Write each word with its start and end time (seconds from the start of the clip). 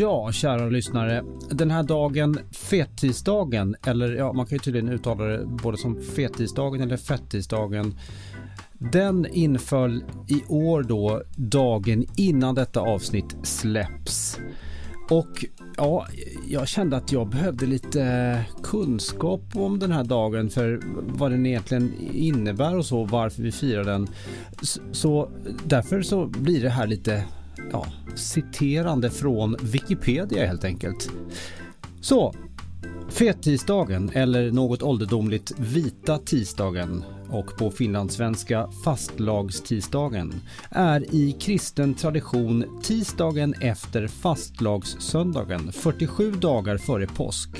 Ja, 0.00 0.32
kära 0.32 0.68
lyssnare. 0.68 1.24
Den 1.50 1.70
här 1.70 1.82
dagen, 1.82 2.38
fettisdagen, 2.52 3.76
eller 3.86 4.12
ja, 4.12 4.32
man 4.32 4.46
kan 4.46 4.56
ju 4.56 4.58
tydligen 4.58 4.88
uttala 4.88 5.24
det 5.24 5.46
både 5.46 5.78
som 5.78 6.02
fettisdagen 6.02 6.80
eller 6.80 6.96
fettisdagen. 6.96 7.94
Den 8.78 9.26
inföll 9.26 10.04
i 10.28 10.42
år 10.48 10.82
då 10.82 11.22
dagen 11.36 12.04
innan 12.16 12.54
detta 12.54 12.80
avsnitt 12.80 13.36
släpps. 13.42 14.38
Och 15.10 15.44
ja, 15.76 16.06
jag 16.48 16.68
kände 16.68 16.96
att 16.96 17.12
jag 17.12 17.28
behövde 17.28 17.66
lite 17.66 18.44
kunskap 18.62 19.42
om 19.54 19.78
den 19.78 19.92
här 19.92 20.04
dagen 20.04 20.50
för 20.50 20.80
vad 21.18 21.30
den 21.30 21.46
egentligen 21.46 21.94
innebär 22.12 22.76
och 22.76 22.86
så, 22.86 23.04
varför 23.04 23.42
vi 23.42 23.52
firar 23.52 23.84
den. 23.84 24.08
Så 24.92 25.30
därför 25.64 26.02
så 26.02 26.26
blir 26.26 26.62
det 26.62 26.70
här 26.70 26.86
lite 26.86 27.24
ja, 27.72 27.86
citerande 28.14 29.10
från 29.10 29.56
Wikipedia 29.62 30.46
helt 30.46 30.64
enkelt. 30.64 31.10
Så, 32.00 32.34
Fettisdagen 33.08 34.10
eller 34.14 34.50
något 34.50 34.82
ålderdomligt 34.82 35.52
Vita 35.58 36.18
tisdagen 36.18 37.04
och 37.30 37.56
på 37.56 37.70
finlandssvenska 37.70 38.68
fastlagstisdagen, 38.84 40.34
är 40.70 41.14
i 41.14 41.32
kristen 41.32 41.94
tradition 41.94 42.80
tisdagen 42.82 43.54
efter 43.60 44.06
fastlagssöndagen 44.06 45.72
47 45.72 46.32
dagar 46.32 46.78
före 46.78 47.06
påsk. 47.06 47.50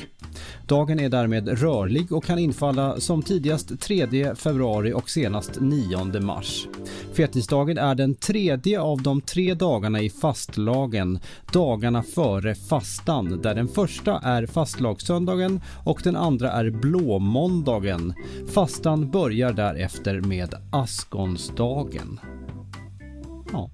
Dagen 0.66 1.00
är 1.00 1.08
därmed 1.08 1.60
rörlig 1.60 2.12
och 2.12 2.24
kan 2.24 2.38
infalla 2.38 3.00
som 3.00 3.22
tidigast 3.22 3.80
3 3.80 4.34
februari 4.34 4.92
och 4.92 5.10
senast 5.10 5.60
9 5.60 6.20
mars. 6.20 6.66
Fettisdagen 7.12 7.78
är 7.78 7.94
den 7.94 8.14
tredje 8.14 8.80
av 8.80 9.02
de 9.02 9.20
tre 9.20 9.54
dagarna 9.54 10.00
i 10.00 10.10
fastlagen, 10.10 11.18
dagarna 11.52 12.02
före 12.02 12.54
fastan, 12.54 13.41
där 13.42 13.54
den 13.54 13.68
första 13.68 14.18
är 14.18 14.46
fastlagssöndagen 14.46 15.60
och 15.84 16.00
den 16.04 16.16
andra 16.16 16.52
är 16.52 16.70
blåmåndagen. 16.70 18.14
Fastan 18.54 19.10
börjar 19.10 19.52
därefter 19.61 20.20
med 20.20 20.55
askonsdagen. 20.72 22.20
Ja. 23.53 23.70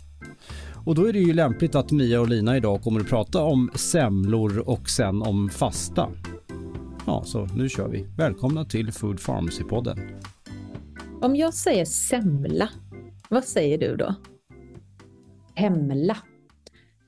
Och 0.87 0.95
då 0.95 1.09
är 1.09 1.13
det 1.13 1.19
ju 1.19 1.33
lämpligt 1.33 1.75
att 1.75 1.93
Mia 1.93 2.21
och 2.21 2.29
Lina 2.29 2.57
idag 2.57 2.83
kommer 2.83 3.01
att 3.01 3.09
prata 3.09 3.43
om 3.43 3.71
semlor 3.75 4.69
och 4.69 4.91
sen 4.91 5.23
om 5.23 5.49
fasta. 5.49 6.09
Ja, 7.07 7.23
så 7.25 7.47
nu 7.47 7.69
kör 7.69 7.89
vi. 7.89 8.07
Välkomna 8.17 8.65
till 8.65 8.93
Food 8.93 9.17
Pharmacy-podden. 9.21 9.99
Om 11.21 11.37
jag 11.37 11.55
säger 11.55 11.85
semla, 11.85 12.69
vad 13.29 13.45
säger 13.45 13.79
du 13.79 13.97
då? 13.97 14.15
Hemla. 15.55 16.17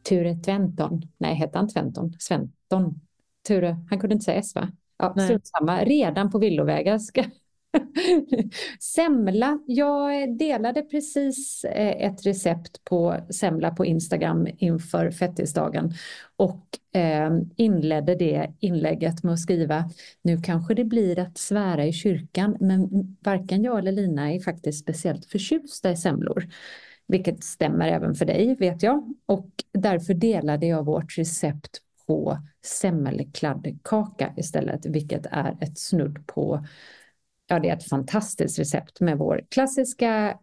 Ture 0.09 0.35
Tventon. 0.35 1.03
Nej, 1.19 1.35
hette 1.35 1.59
han 1.59 1.69
Tventon? 1.69 2.13
Sventon. 2.19 3.01
Ture, 3.49 3.77
han 3.91 4.01
kunde 4.01 4.15
inte 4.15 4.25
säga 4.25 4.39
S 4.39 4.55
va? 4.55 4.69
Ja, 4.99 5.15
strunt 5.25 5.47
samma. 5.47 5.85
Redan 5.85 6.31
på 6.31 6.39
villovägar 6.39 6.99
ska 6.99 7.25
semla. 8.81 9.59
Jag 9.67 10.39
delade 10.39 10.83
precis 10.83 11.65
eh, 11.65 12.07
ett 12.07 12.27
recept 12.27 12.85
på 12.85 13.17
semla 13.31 13.71
på 13.71 13.87
Instagram 13.87 14.49
inför 14.59 15.11
fettisdagen 15.11 15.95
och 16.37 16.65
eh, 17.01 17.31
inledde 17.57 18.15
det 18.15 18.53
inlägget 18.61 19.23
med 19.23 19.33
att 19.33 19.41
skriva 19.41 19.91
nu 20.23 20.43
kanske 20.43 20.75
det 20.75 20.85
blir 20.85 21.19
att 21.19 21.39
svära 21.39 21.87
i 21.87 21.93
kyrkan 21.93 22.57
men 22.61 22.89
varken 23.21 23.63
jag 23.63 23.79
eller 23.79 23.93
Lina 23.93 24.33
är 24.33 24.41
faktiskt 24.41 24.81
speciellt 24.83 25.27
förtjusta 25.27 25.91
i 25.91 25.97
semlor. 25.97 26.49
Vilket 27.07 27.45
stämmer 27.45 27.89
även 27.89 28.15
för 28.15 28.25
dig 28.25 28.55
vet 28.55 28.83
jag 28.83 29.15
och 29.27 29.49
därför 29.73 30.15
delade 30.15 30.67
jag 30.67 30.85
vårt 30.85 31.19
recept 31.19 31.79
på 32.07 32.39
semmelkladdkaka 32.65 34.33
istället, 34.37 34.87
vilket 34.87 35.27
är 35.31 35.57
ett 35.61 35.79
snudd 35.79 36.27
på 36.27 36.65
ja, 37.49 37.59
det 37.59 37.69
är 37.69 37.77
ett 37.77 37.89
fantastiskt 37.89 38.59
recept 38.59 39.01
med 39.01 39.19
vår 39.19 39.45
klassiska 39.49 40.39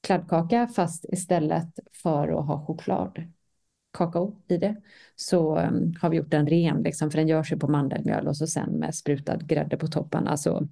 kladdkaka 0.00 0.66
fast 0.66 1.04
istället 1.12 1.78
för 2.02 2.28
att 2.28 2.46
ha 2.46 2.66
chokladkakao 2.66 4.42
i 4.48 4.56
det 4.56 4.76
så 5.16 5.58
um, 5.58 5.94
har 6.00 6.10
vi 6.10 6.16
gjort 6.16 6.30
den 6.30 6.46
ren 6.46 6.82
liksom 6.82 7.10
för 7.10 7.18
den 7.18 7.28
görs 7.28 7.52
ju 7.52 7.56
på 7.56 7.68
mandelmjöl 7.68 8.28
och 8.28 8.36
så 8.36 8.46
sen 8.46 8.70
med 8.70 8.94
sprutad 8.94 9.46
grädde 9.46 9.76
på 9.76 9.86
toppen. 9.86 10.28
Alltså, 10.28 10.68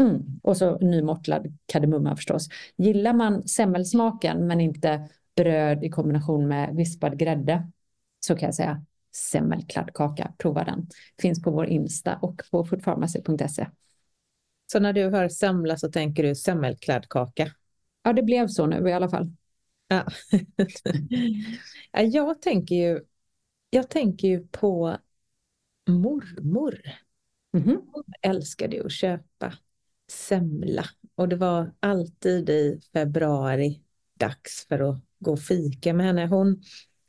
mm. 0.00 0.40
Och 0.42 0.56
så 0.56 0.78
nymortlad 0.78 1.58
kardemumma 1.66 2.16
förstås. 2.16 2.48
Gillar 2.76 3.12
man 3.12 3.48
semmelsmaken 3.48 4.46
men 4.46 4.60
inte 4.60 5.08
bröd 5.36 5.84
i 5.84 5.90
kombination 5.90 6.48
med 6.48 6.76
vispad 6.76 7.18
grädde 7.18 7.70
så 8.20 8.36
kan 8.36 8.46
jag 8.46 8.54
säga 8.54 8.84
semmelkladdkaka, 9.32 10.32
prova 10.38 10.64
den. 10.64 10.86
Finns 11.20 11.42
på 11.42 11.50
vår 11.50 11.66
Insta 11.66 12.16
och 12.16 12.42
på 12.50 12.64
foodpharmacy.se. 12.64 13.66
Så 14.72 14.80
när 14.80 14.92
du 14.92 15.10
hör 15.10 15.28
semla 15.28 15.76
så 15.76 15.88
tänker 15.88 16.22
du 16.22 16.34
semmelkladdkaka? 16.34 17.50
Ja, 18.02 18.12
det 18.12 18.22
blev 18.22 18.48
så 18.48 18.66
nu 18.66 18.88
i 18.88 18.92
alla 18.92 19.08
fall. 19.08 19.30
Ja. 19.88 20.06
jag 22.02 22.42
tänker 22.42 22.74
ju, 22.74 23.00
jag 23.70 23.90
tänker 23.90 24.28
ju 24.28 24.46
på 24.46 24.96
mormor. 25.88 26.80
Mm 27.54 27.66
-hmm. 27.66 27.80
Hon 27.92 28.04
älskade 28.22 28.84
att 28.84 28.92
köpa 28.92 29.54
semla 30.10 30.84
och 31.14 31.28
det 31.28 31.36
var 31.36 31.74
alltid 31.80 32.50
i 32.50 32.80
februari 32.92 33.82
dags 34.18 34.66
för 34.68 34.90
att 34.90 35.00
gå 35.18 35.32
och 35.32 35.40
fika 35.40 35.94
med 35.94 36.06
henne. 36.06 36.26
Hon 36.26 36.62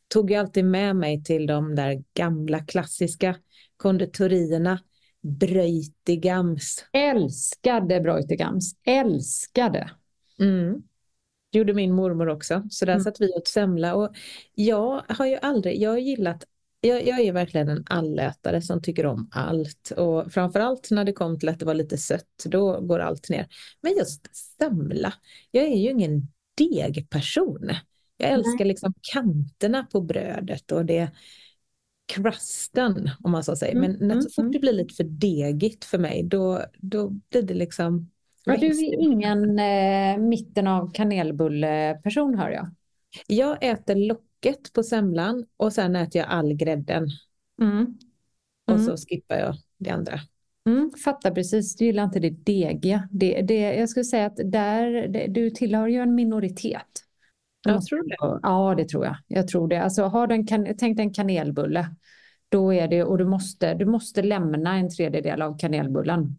tog 0.07 0.31
ju 0.31 0.37
alltid 0.37 0.65
med 0.65 0.95
mig 0.95 1.23
till 1.23 1.47
de 1.47 1.75
där 1.75 2.03
gamla 2.13 2.59
klassiska 2.59 3.35
konditorierna 3.77 4.79
Breutigams. 5.23 6.85
Älskade 6.91 8.01
Breutigams. 8.01 8.75
Älskade. 8.85 9.89
Mm. 10.39 10.83
gjorde 11.51 11.73
min 11.73 11.93
mormor 11.93 12.29
också. 12.29 12.63
Så 12.69 12.85
där 12.85 12.93
mm. 12.93 13.03
satt 13.03 13.21
vi 13.21 13.33
åt 13.33 13.47
semla. 13.47 13.95
Och 13.95 14.15
jag 14.55 15.03
har 15.07 15.25
ju 15.25 15.35
aldrig, 15.35 15.81
jag 15.81 15.89
har 15.89 15.97
gillat 15.97 16.43
jag, 16.87 17.07
jag, 17.07 17.19
är 17.19 17.33
verkligen 17.33 17.69
en 17.69 17.83
allätare 17.89 18.61
som 18.61 18.81
tycker 18.81 19.05
om 19.05 19.29
allt 19.31 19.91
och 19.97 20.33
framförallt 20.33 20.91
när 20.91 21.03
det 21.03 21.13
kom 21.13 21.39
till 21.39 21.49
att 21.49 21.59
det 21.59 21.65
var 21.65 21.73
lite 21.73 21.97
sött, 21.97 22.43
då 22.45 22.81
går 22.81 22.99
allt 22.99 23.29
ner. 23.29 23.47
Men 23.81 23.97
just 23.97 24.35
semla, 24.35 25.13
jag 25.51 25.63
är 25.63 25.77
ju 25.77 25.89
ingen 25.89 26.27
degperson. 26.57 27.69
Jag 28.17 28.29
älskar 28.29 28.65
liksom 28.65 28.93
kanterna 29.01 29.87
på 29.91 30.01
brödet 30.01 30.71
och 30.71 30.85
det, 30.85 31.11
crusten 32.05 33.09
om 33.23 33.31
man 33.31 33.43
så 33.43 33.55
säger. 33.55 33.79
Men 33.79 34.01
mm, 34.01 34.21
så 34.21 34.29
fort 34.29 34.43
mm. 34.43 34.51
det 34.51 34.59
blir 34.59 34.73
lite 34.73 34.95
för 34.95 35.03
degigt 35.03 35.85
för 35.85 35.97
mig 35.97 36.23
då, 36.23 36.61
då 36.77 37.09
blir 37.09 37.41
det 37.41 37.53
liksom... 37.53 38.09
Ja, 38.45 38.57
du 38.57 38.67
är 38.67 39.01
ingen 39.01 39.59
eh, 39.59 40.17
mitten 40.17 40.67
av 40.67 40.91
kanelbulle-person 40.93 42.35
hör 42.37 42.49
jag. 42.49 42.69
Jag 43.27 43.63
äter 43.63 43.95
locket 43.95 44.73
på 44.73 44.83
semlan 44.83 45.45
och 45.57 45.73
sen 45.73 45.95
äter 45.95 46.21
jag 46.21 46.29
all 46.29 46.53
grädden. 46.53 47.07
Mm. 47.61 47.97
Och 48.71 48.79
så 48.79 48.85
mm. 48.85 48.97
skippar 48.97 49.35
jag 49.35 49.55
det 49.77 49.89
andra. 49.89 50.19
Mm, 50.65 50.91
fattar 51.03 51.31
precis, 51.31 51.75
du 51.75 51.85
gillar 51.85 52.03
inte 52.03 52.19
det 52.19 52.29
degiga. 52.29 53.09
Det, 53.11 53.41
det, 53.41 53.59
jag 53.59 53.89
skulle 53.89 54.03
säga 54.03 54.25
att 54.25 54.37
där, 54.45 55.07
det, 55.07 55.27
du 55.27 55.49
tillhör 55.49 55.87
ju 55.87 55.97
en 55.97 56.15
minoritet. 56.15 57.03
Jag 57.65 57.85
tror 57.85 58.09
det. 58.09 58.39
Ja, 58.43 58.75
det 58.77 58.89
tror 58.89 59.05
jag. 59.05 59.15
Jag 59.27 59.47
tror 59.47 59.67
det. 59.67 59.83
Alltså, 59.83 60.03
har 60.03 60.27
du 60.27 60.35
en 60.35 60.47
kan... 60.47 60.65
tänk 60.77 60.97
dig 60.97 61.05
en 61.05 61.13
kanelbulle. 61.13 61.95
Då 62.49 62.73
är 62.73 62.87
det, 62.87 63.03
och 63.03 63.17
du 63.17 63.25
måste, 63.25 63.73
du 63.73 63.85
måste 63.85 64.21
lämna 64.21 64.77
en 64.77 64.89
tredjedel 64.89 65.41
av 65.41 65.57
kanelbullen. 65.57 66.37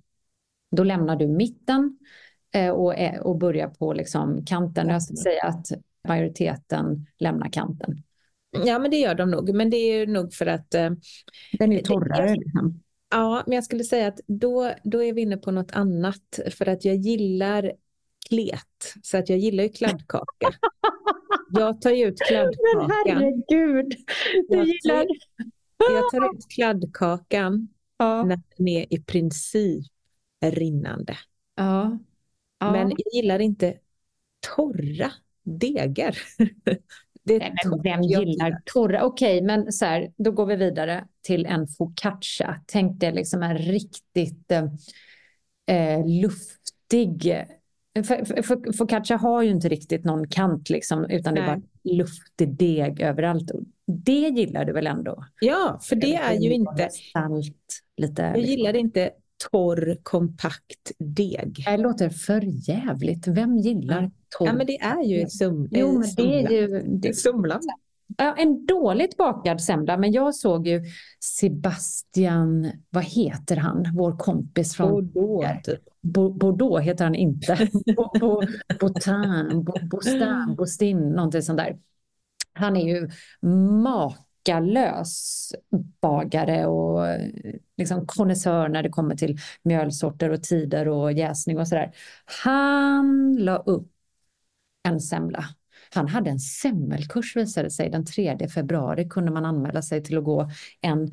Då 0.77 0.85
lämnar 0.85 1.17
du 1.17 1.27
mitten 1.27 1.99
eh, 2.55 2.71
och, 2.71 2.95
och 3.21 3.39
börjar 3.39 3.69
på 3.69 3.93
liksom 3.93 4.45
kanten. 4.45 4.89
Jag 4.89 5.03
skulle 5.03 5.17
säga 5.17 5.43
att 5.43 5.67
majoriteten 6.09 7.07
lämnar 7.19 7.49
kanten. 7.49 8.03
Ja, 8.65 8.79
men 8.79 8.91
det 8.91 8.97
gör 8.97 9.15
de 9.15 9.31
nog. 9.31 9.55
Men 9.55 9.71
det 9.71 9.77
är 9.77 10.07
nog 10.07 10.35
för 10.35 10.47
att... 10.47 10.75
Eh, 10.75 10.91
Den 11.59 11.73
är 11.73 11.83
torrare. 11.83 12.35
Liksom. 12.35 12.81
Ja, 13.11 13.43
men 13.47 13.55
jag 13.55 13.65
skulle 13.65 13.85
säga 13.85 14.09
att 14.09 14.21
då, 14.27 14.71
då 14.85 15.03
är 15.03 15.13
vi 15.13 15.23
inne 15.23 15.37
på 15.37 15.51
något 15.51 15.73
annat. 15.73 16.41
För 16.51 16.69
att 16.69 16.85
jag 16.85 16.97
gillar 16.97 17.73
klet. 18.29 18.95
Så 19.03 19.19
att 19.19 19.29
jag 19.29 19.39
gillar 19.39 19.65
ju 19.65 19.71
kladdkaka. 19.71 20.25
Jag 21.57 21.81
tar 21.81 21.91
ju 21.91 22.07
ut 22.07 22.19
kladdkakan. 22.21 22.89
Men 22.89 22.91
herregud, 22.91 23.95
du 24.49 24.57
jag 24.57 24.67
gillar... 24.67 25.07
Tar, 25.79 25.95
jag 25.95 26.11
tar 26.11 26.35
ut 26.35 26.47
kladdkakan 26.55 27.69
Ja. 27.97 28.23
när 28.23 28.41
den 28.57 28.69
är 28.69 28.95
i 28.95 29.03
princip 29.03 29.85
rinnande. 30.45 31.17
Ja. 31.55 31.99
ja. 32.59 32.73
Men 32.73 32.91
jag 32.91 33.15
gillar 33.23 33.39
inte 33.39 33.79
torra 34.57 35.13
degar. 35.43 36.19
Det 37.27 37.39
Nej, 37.39 37.55
men 37.65 37.83
vem 37.83 38.03
gillar 38.03 38.63
torra? 38.65 39.05
Okej, 39.05 39.43
men 39.43 39.73
så 39.73 39.85
här, 39.85 40.13
då 40.17 40.31
går 40.31 40.47
vi 40.47 40.57
vidare 40.57 41.09
till 41.23 41.47
en 41.47 41.69
focaccia. 41.69 42.61
Tänk 42.67 43.01
dig 43.01 43.13
liksom 43.13 43.43
en 43.43 43.59
riktigt 43.59 44.51
eh, 45.67 46.07
luftig... 46.07 47.45
För, 47.95 48.43
för, 48.43 48.73
focaccia 48.73 49.17
har 49.17 49.43
ju 49.43 49.51
inte 49.51 49.69
riktigt 49.69 50.05
någon 50.05 50.29
kant 50.29 50.71
liksom, 50.71 51.05
utan 51.05 51.35
det 51.35 51.41
är 51.41 51.47
Nej. 51.47 51.57
bara 51.57 51.95
luftig 51.95 52.57
deg 52.57 53.01
överallt. 53.01 53.51
Det 53.87 54.29
gillar 54.29 54.65
du 54.65 54.73
väl 54.73 54.87
ändå? 54.87 55.25
Ja, 55.41 55.81
för 55.83 55.97
det 55.97 56.15
är 56.15 56.35
ju 56.35 56.55
inte... 56.55 56.89
Salt, 57.13 57.81
lite... 57.97 58.23
Jag 58.23 58.39
gillar 58.39 58.77
inte 58.77 59.11
torr, 59.51 59.99
kompakt 60.03 60.93
deg. 60.99 61.65
Det 61.67 61.77
låter 61.77 62.09
för 62.09 62.69
jävligt. 62.69 63.29
Vem 63.29 63.57
gillar 63.59 64.11
torr? 64.39 64.47
Ja, 64.47 64.53
men 64.53 64.67
det 64.67 64.81
är 64.81 65.03
ju 65.03 65.27
sum, 65.27 65.69
Jo, 65.71 65.99
men 65.99 66.09
det 66.17 66.43
är 66.43 66.51
ju... 66.51 66.83
Det, 66.87 67.15
sumlan. 67.15 67.61
En 68.19 68.67
dåligt 68.67 69.17
bakad 69.17 69.61
semla, 69.61 69.97
men 69.97 70.13
jag 70.13 70.35
såg 70.35 70.67
ju 70.67 70.83
Sebastian, 71.21 72.71
vad 72.91 73.05
heter 73.05 73.57
han, 73.57 73.87
vår 73.97 74.17
kompis 74.19 74.75
från 74.77 75.13
då, 75.13 75.45
typ. 75.65 75.81
Bo- 76.03 76.33
Bordeaux 76.33 76.85
heter 76.85 77.05
han 77.05 77.15
inte. 77.15 77.69
Bo- 77.97 78.19
Bo- 78.21 78.43
Botin, 78.81 79.65
Bo- 79.65 80.55
Bostin, 80.57 80.99
någonting 81.11 81.43
sånt 81.43 81.59
där. 81.59 81.79
Han 82.53 82.77
är 82.77 82.87
ju 82.95 83.09
makalös 83.83 85.53
bagare 86.01 86.67
och 86.67 87.07
liksom 87.77 88.07
konnässör 88.07 88.69
när 88.69 88.83
det 88.83 88.89
kommer 88.89 89.17
till 89.17 89.39
mjölsorter 89.63 90.31
och 90.31 90.43
tider 90.43 90.89
och 90.89 91.13
jäsning 91.13 91.59
och 91.59 91.69
sådär. 91.69 91.93
Han 92.45 93.37
la 93.39 93.57
upp 93.57 93.89
en 94.83 95.01
semla. 95.01 95.45
Han 95.95 96.09
hade 96.09 96.31
en 96.31 96.41
semmelkurs 96.41 97.37
visade 97.37 97.67
det 97.67 97.71
sig. 97.71 97.91
Den 97.91 98.05
3 98.05 98.49
februari 98.49 99.09
kunde 99.09 99.33
man 99.33 99.45
anmäla 99.45 99.83
sig 99.83 100.03
till 100.03 100.19
att 100.19 100.25
gå 100.25 100.51
en, 100.81 101.11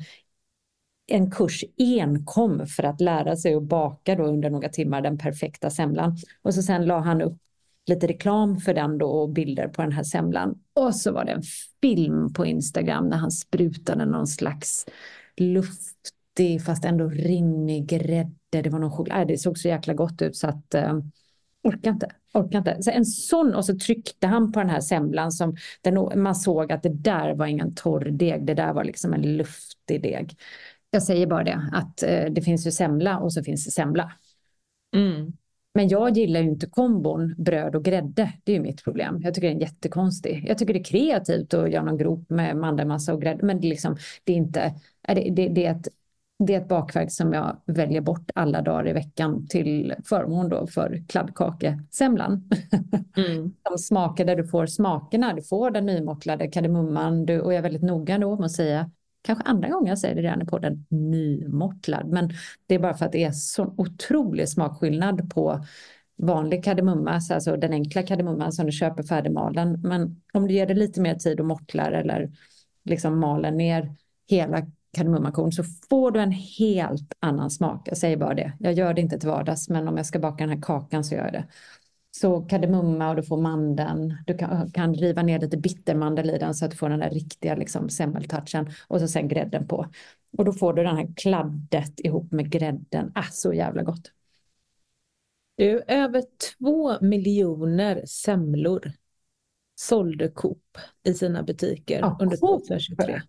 en 1.06 1.30
kurs 1.30 1.64
enkom 1.78 2.66
för 2.66 2.82
att 2.82 3.00
lära 3.00 3.36
sig 3.36 3.54
att 3.54 3.62
baka 3.62 4.14
då 4.14 4.24
under 4.24 4.50
några 4.50 4.68
timmar 4.68 5.00
den 5.00 5.18
perfekta 5.18 5.70
semlan. 5.70 6.16
Och 6.42 6.54
så 6.54 6.62
sen 6.62 6.86
la 6.86 6.98
han 6.98 7.22
upp 7.22 7.38
lite 7.86 8.06
reklam 8.06 8.60
för 8.60 8.74
den 8.74 8.98
då 8.98 9.06
och 9.06 9.28
bilder 9.28 9.68
på 9.68 9.82
den 9.82 9.92
här 9.92 10.02
semlan. 10.02 10.58
Och 10.74 10.94
så 10.94 11.12
var 11.12 11.24
det 11.24 11.32
en 11.32 11.42
film 11.80 12.32
på 12.32 12.46
Instagram 12.46 13.08
när 13.08 13.16
han 13.16 13.30
sprutade 13.30 14.06
någon 14.06 14.26
slags 14.26 14.86
luftig 15.36 16.64
fast 16.66 16.84
ändå 16.84 17.08
rinnig 17.08 17.86
grädde. 17.86 18.32
Det 18.50 18.70
var 18.70 18.78
någon 18.78 18.90
choklad. 18.90 19.20
Äh, 19.20 19.26
Det 19.26 19.38
såg 19.38 19.58
så 19.58 19.68
jäkla 19.68 19.94
gott 19.94 20.22
ut 20.22 20.36
så 20.36 20.48
att 20.48 20.74
eh, 20.74 20.98
orkar 21.62 21.90
inte. 21.90 22.08
Orkar 22.34 22.58
inte. 22.58 22.82
Så 22.82 22.90
en 22.90 23.04
sån 23.04 23.54
och 23.54 23.64
så 23.64 23.78
tryckte 23.78 24.26
han 24.26 24.52
på 24.52 24.60
den 24.60 24.70
här 24.70 24.80
semlan 24.80 25.32
som 25.32 25.56
den, 25.80 26.22
man 26.22 26.34
såg 26.34 26.72
att 26.72 26.82
det 26.82 26.88
där 26.88 27.34
var 27.34 27.46
ingen 27.46 27.74
torr 27.74 28.04
deg. 28.10 28.46
Det 28.46 28.54
där 28.54 28.72
var 28.72 28.84
liksom 28.84 29.12
en 29.14 29.36
luftig 29.36 30.02
deg. 30.02 30.36
Jag 30.90 31.02
säger 31.02 31.26
bara 31.26 31.44
det 31.44 31.68
att 31.72 32.02
eh, 32.02 32.24
det 32.30 32.42
finns 32.42 32.66
ju 32.66 32.70
semla 32.70 33.18
och 33.18 33.32
så 33.32 33.42
finns 33.42 33.64
det 33.64 33.70
semla. 33.70 34.12
Mm. 34.96 35.32
Men 35.74 35.88
jag 35.88 36.16
gillar 36.16 36.40
ju 36.40 36.48
inte 36.48 36.66
kombon 36.66 37.34
bröd 37.38 37.74
och 37.74 37.84
grädde. 37.84 38.32
Det 38.44 38.52
är 38.52 38.56
ju 38.56 38.62
mitt 38.62 38.84
problem. 38.84 39.20
Jag 39.22 39.34
tycker 39.34 39.48
det 39.48 39.54
är 39.54 39.60
jättekonstigt. 39.60 40.48
Jag 40.48 40.58
tycker 40.58 40.74
det 40.74 40.80
är 40.80 40.84
kreativt 40.84 41.54
att 41.54 41.70
göra 41.70 41.84
någon 41.84 41.98
grop 41.98 42.30
med 42.30 42.56
mandelmassa 42.56 43.14
och 43.14 43.22
grädde. 43.22 43.46
Men 43.46 43.60
det 43.60 43.66
är, 43.66 43.70
liksom, 43.70 43.96
det 44.24 44.32
är 44.32 44.36
inte... 44.36 44.74
Det, 45.08 45.30
det, 45.30 45.48
det, 45.48 45.66
är 45.66 45.70
ett, 45.70 45.88
det 46.46 46.54
är 46.54 46.60
ett 46.60 46.68
bakverk 46.68 47.12
som 47.12 47.32
jag 47.32 47.56
väljer 47.66 48.00
bort 48.00 48.30
alla 48.34 48.62
dagar 48.62 48.88
i 48.88 48.92
veckan 48.92 49.46
till 49.46 49.94
förmån 50.04 50.48
då 50.48 50.66
för 50.66 51.02
kladdkakesemlan. 51.08 52.48
Mm. 53.16 53.54
De 53.70 53.78
smaker 53.78 54.24
där 54.24 54.36
du 54.36 54.46
får 54.46 54.66
smakerna. 54.66 55.34
Du 55.34 55.42
får 55.42 55.70
den 55.70 55.86
nymottlade 55.86 56.48
kardemumman. 56.48 57.26
Du, 57.26 57.40
och 57.40 57.52
jag 57.52 57.58
är 57.58 57.62
väldigt 57.62 57.82
noga 57.82 58.18
då 58.18 58.36
med 58.36 58.46
att 58.46 58.52
säga 58.52 58.90
Kanske 59.24 59.44
andra 59.44 59.68
gånger 59.68 59.88
jag 59.88 59.98
säger 59.98 60.14
det 60.14 60.22
redan 60.22 60.46
på 60.46 60.58
den 60.58 60.86
nymottlad. 60.88 62.08
Men 62.08 62.30
det 62.66 62.74
är 62.74 62.78
bara 62.78 62.94
för 62.94 63.06
att 63.06 63.12
det 63.12 63.24
är 63.24 63.32
så 63.32 63.74
otrolig 63.76 64.48
smakskillnad 64.48 65.30
på 65.34 65.64
vanlig 66.16 66.64
kardemumma, 66.64 67.20
så 67.20 67.34
alltså 67.34 67.56
den 67.56 67.72
enkla 67.72 68.02
kardemumman 68.02 68.52
som 68.52 68.66
du 68.66 68.72
köper 68.72 69.02
färdigmalen. 69.02 69.80
Men 69.80 70.22
om 70.32 70.48
du 70.48 70.54
ger 70.54 70.66
det 70.66 70.74
lite 70.74 71.00
mer 71.00 71.14
tid 71.14 71.40
och 71.40 71.46
mottlar 71.46 71.92
eller 71.92 72.30
liksom 72.84 73.18
maler 73.18 73.50
ner 73.50 73.94
hela 74.28 74.66
kardemummakorn 74.92 75.52
så 75.52 75.64
får 75.90 76.10
du 76.10 76.20
en 76.20 76.32
helt 76.32 77.12
annan 77.20 77.50
smak. 77.50 77.88
Jag 77.88 77.98
säger 77.98 78.16
bara 78.16 78.34
det. 78.34 78.52
Jag 78.60 78.72
gör 78.72 78.94
det 78.94 79.00
inte 79.00 79.18
till 79.18 79.28
vardags, 79.28 79.68
men 79.68 79.88
om 79.88 79.96
jag 79.96 80.06
ska 80.06 80.18
baka 80.18 80.46
den 80.46 80.56
här 80.56 80.62
kakan 80.62 81.04
så 81.04 81.14
gör 81.14 81.24
jag 81.24 81.32
det. 81.32 81.46
Så 82.10 82.40
kardemumma 82.40 83.10
och 83.10 83.16
du 83.16 83.22
får 83.22 83.36
mandeln. 83.36 84.16
Du 84.26 84.38
kan, 84.38 84.70
kan 84.70 84.94
riva 84.94 85.22
ner 85.22 85.40
lite 85.40 85.56
bittermandel 85.56 86.30
i 86.30 86.38
den 86.38 86.54
så 86.54 86.64
att 86.64 86.70
du 86.70 86.76
får 86.76 86.88
den 86.88 86.98
där 86.98 87.10
riktiga 87.10 87.54
liksom, 87.54 87.88
semmeltouchen. 87.88 88.70
Och 88.88 89.00
så 89.00 89.08
sen 89.08 89.28
grädden 89.28 89.68
på. 89.68 89.86
Och 90.38 90.44
då 90.44 90.52
får 90.52 90.72
du 90.72 90.82
den 90.82 90.96
här 90.96 91.08
kladdet 91.16 92.00
ihop 92.00 92.32
med 92.32 92.50
grädden. 92.50 93.12
Ah, 93.14 93.30
så 93.30 93.52
jävla 93.52 93.82
gott. 93.82 94.12
Du, 95.56 95.82
över 95.86 96.22
två 96.58 97.00
miljoner 97.00 98.02
semlor 98.06 98.92
sålde 99.74 100.28
Coop 100.28 100.78
i 101.02 101.14
sina 101.14 101.42
butiker 101.42 101.98
Ja, 101.98 102.18
under 102.20 102.36
Coop. 102.36 102.68
2023. 102.68 103.22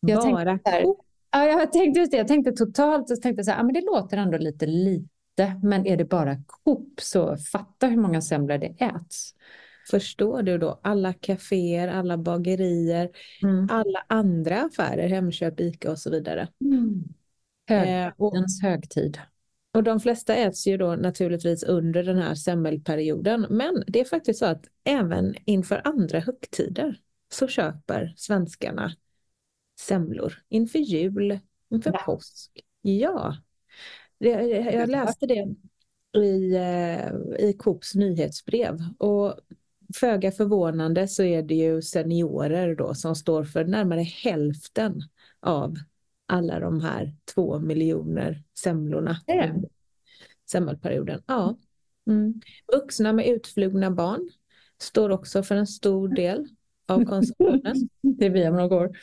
Jag 0.00 0.32
Bara 0.32 0.58
Coop. 0.58 1.06
Ja, 1.32 1.44
jag 1.44 1.72
tänkte 1.72 2.00
just 2.00 2.10
det. 2.10 2.16
Jag 2.16 2.28
tänkte 2.28 2.52
totalt 2.52 3.08
så 3.08 3.16
tänkte 3.16 3.44
så 3.44 3.50
här, 3.50 3.60
ah, 3.60 3.62
men 3.62 3.74
det 3.74 3.80
låter 3.80 4.16
ändå 4.16 4.38
lite 4.38 4.66
lite. 4.66 5.60
Men 5.62 5.86
är 5.86 5.96
det 5.96 6.04
bara 6.04 6.36
Coop 6.46 7.00
så 7.00 7.36
fatta 7.36 7.86
hur 7.86 7.96
många 7.96 8.22
semlor 8.22 8.58
det 8.58 8.66
äts. 8.66 9.34
Förstår 9.90 10.42
du 10.42 10.58
då? 10.58 10.80
Alla 10.82 11.12
kaféer, 11.12 11.88
alla 11.88 12.18
bagerier, 12.18 13.10
alla 13.70 14.04
andra 14.06 14.62
affärer, 14.62 15.08
Hemköp, 15.08 15.60
Ica 15.60 15.90
och 15.90 15.98
så 15.98 16.10
vidare. 16.10 16.48
Mm. 16.64 17.04
Eh, 17.70 18.12
och, 18.16 18.34
högtid. 18.62 19.18
och 19.74 19.82
de 19.82 20.00
flesta 20.00 20.34
äts 20.34 20.66
ju 20.66 20.76
då 20.76 20.94
naturligtvis 20.94 21.62
under 21.62 22.02
den 22.02 22.18
här 22.18 22.34
semmelperioden. 22.34 23.46
Men 23.50 23.84
det 23.86 24.00
är 24.00 24.04
faktiskt 24.04 24.38
så 24.38 24.46
att 24.46 24.64
även 24.84 25.34
inför 25.44 25.80
andra 25.84 26.20
högtider 26.20 26.96
så 27.32 27.46
köper 27.46 28.14
svenskarna 28.16 28.92
semlor. 29.86 30.34
Inför 30.48 30.78
jul, 30.78 31.38
inför 31.70 31.90
Ja. 31.92 31.98
påsk. 32.06 32.50
Ja, 32.82 33.36
jag 34.18 34.88
läste 34.88 35.26
det 35.26 35.54
i, 36.20 36.54
eh, 36.54 37.12
i 37.48 37.52
Coops 37.58 37.94
nyhetsbrev. 37.94 38.78
Och 38.98 39.34
föga 39.94 40.32
förvånande 40.32 41.08
så 41.08 41.22
är 41.22 41.42
det 41.42 41.54
ju 41.54 41.82
seniorer 41.82 42.74
då 42.74 42.94
som 42.94 43.14
står 43.16 43.44
för 43.44 43.64
närmare 43.64 44.00
hälften 44.02 45.02
av 45.40 45.74
alla 46.26 46.60
de 46.60 46.80
här 46.80 47.14
två 47.34 47.58
miljoner 47.58 48.42
semlorna 48.58 49.16
semmelperioden. 50.50 51.22
Ja, 51.26 51.56
Mm. 52.06 52.40
vuxna 52.72 53.12
med 53.12 53.26
utflugna 53.28 53.90
barn 53.90 54.30
står 54.78 55.10
också 55.10 55.42
för 55.42 55.54
en 55.56 55.66
stor 55.66 56.08
del 56.08 56.48
av 56.86 57.04
konsumtionen. 57.04 57.76
Det 58.02 58.26
är 58.26 58.30
vi 58.30 58.48
om 58.48 58.56
några 58.56 58.76
år. 58.76 58.96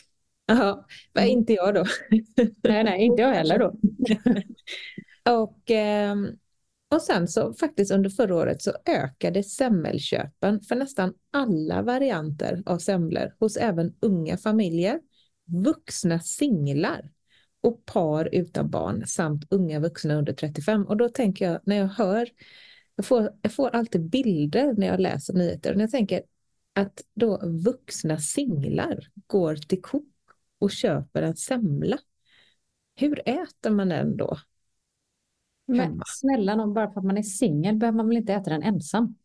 Ja, 0.49 0.85
vad 1.13 1.25
inte 1.25 1.53
jag 1.53 1.75
då. 1.75 1.85
Nej, 2.63 2.83
nej, 2.83 3.01
inte 3.01 3.21
jag 3.21 3.33
heller 3.33 3.59
då. 3.59 3.75
Och, 5.33 5.71
ehm, 5.71 6.27
och 6.89 7.01
sen 7.01 7.27
så 7.27 7.53
faktiskt 7.53 7.91
under 7.91 8.09
förra 8.09 8.35
året 8.35 8.61
så 8.61 8.71
ökade 8.85 9.43
semmelköpen 9.43 10.61
för 10.61 10.75
nästan 10.75 11.13
alla 11.31 11.81
varianter 11.81 12.63
av 12.65 12.77
semlor 12.77 13.35
hos 13.39 13.57
även 13.57 13.95
unga 13.99 14.37
familjer, 14.37 14.99
vuxna 15.45 16.19
singlar 16.19 17.09
och 17.61 17.85
par 17.85 18.29
utan 18.31 18.69
barn 18.69 19.07
samt 19.07 19.45
unga 19.49 19.79
vuxna 19.79 20.15
under 20.15 20.33
35. 20.33 20.85
Och 20.85 20.97
då 20.97 21.09
tänker 21.09 21.51
jag 21.51 21.59
när 21.63 21.75
jag 21.75 21.87
hör, 21.87 22.29
jag 22.95 23.05
får, 23.05 23.29
jag 23.41 23.51
får 23.53 23.69
alltid 23.69 24.09
bilder 24.09 24.73
när 24.73 24.87
jag 24.87 24.99
läser 24.99 25.33
nyheter 25.33 25.75
och 25.75 25.81
jag 25.81 25.91
tänker 25.91 26.21
att 26.73 27.01
då 27.13 27.41
vuxna 27.45 28.19
singlar 28.19 29.07
går 29.27 29.55
till 29.55 29.81
Coop 29.81 30.16
och 30.59 30.71
köper 30.71 31.21
en 31.21 31.35
semla. 31.35 31.97
Hur 32.95 33.29
äter 33.29 33.69
man 33.69 33.89
den 33.89 34.17
då? 34.17 34.37
Men 35.67 35.79
Hemma. 35.79 36.03
snälla 36.07 36.55
någon, 36.55 36.73
bara 36.73 36.91
för 36.91 36.99
att 36.99 37.05
man 37.05 37.17
är 37.17 37.21
singel 37.23 37.75
behöver 37.75 37.97
man 37.97 38.07
väl 38.07 38.17
inte 38.17 38.33
äta 38.33 38.49
den 38.49 38.63
ensam? 38.63 39.15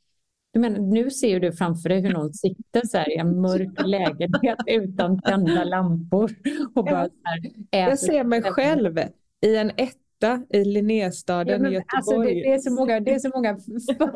Du 0.51 0.61
menar, 0.61 0.79
nu 0.79 1.11
ser 1.11 1.41
du 1.41 1.53
framför 1.53 1.89
dig 1.89 2.01
hur 2.01 2.13
någon 2.13 2.33
sitter 2.35 2.87
så 2.87 2.99
här 2.99 3.11
i 3.11 3.17
en 3.17 3.41
mörk 3.41 3.81
lägenhet 3.87 4.59
utan 4.67 5.23
tända 5.23 5.65
lampor 5.65 6.31
och 6.75 6.85
bara 6.85 7.05
så 7.09 7.15
här 7.25 7.39
äter 7.39 7.91
Jag 7.91 7.99
ser 7.99 8.25
mig 8.25 8.43
själv 8.43 8.99
i 9.41 9.57
en 9.57 9.71
etta 9.71 10.43
i 10.51 10.65
Linnéstaden 10.65 11.63
Ja, 11.63 11.69
i 11.69 11.73
men, 11.73 11.83
alltså, 11.87 12.13
Göteborg. 12.13 12.35
det, 12.35 12.41
det, 12.41 12.55
är 12.55 12.59
så 12.59 12.71
många, 12.75 13.01
det 13.01 13.15
är 13.15 13.19
så 13.19 13.29
många 13.35 13.57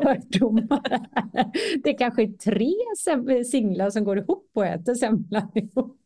fördomar. 0.03 0.81
Det 1.83 1.89
är 1.89 1.97
kanske 1.97 2.27
tre 2.27 2.73
sem- 3.07 3.43
singlar 3.43 3.89
som 3.89 4.03
går 4.03 4.17
ihop 4.17 4.49
och 4.53 4.65
äter 4.65 4.95
semlan 4.95 5.51
ihop. 5.55 5.97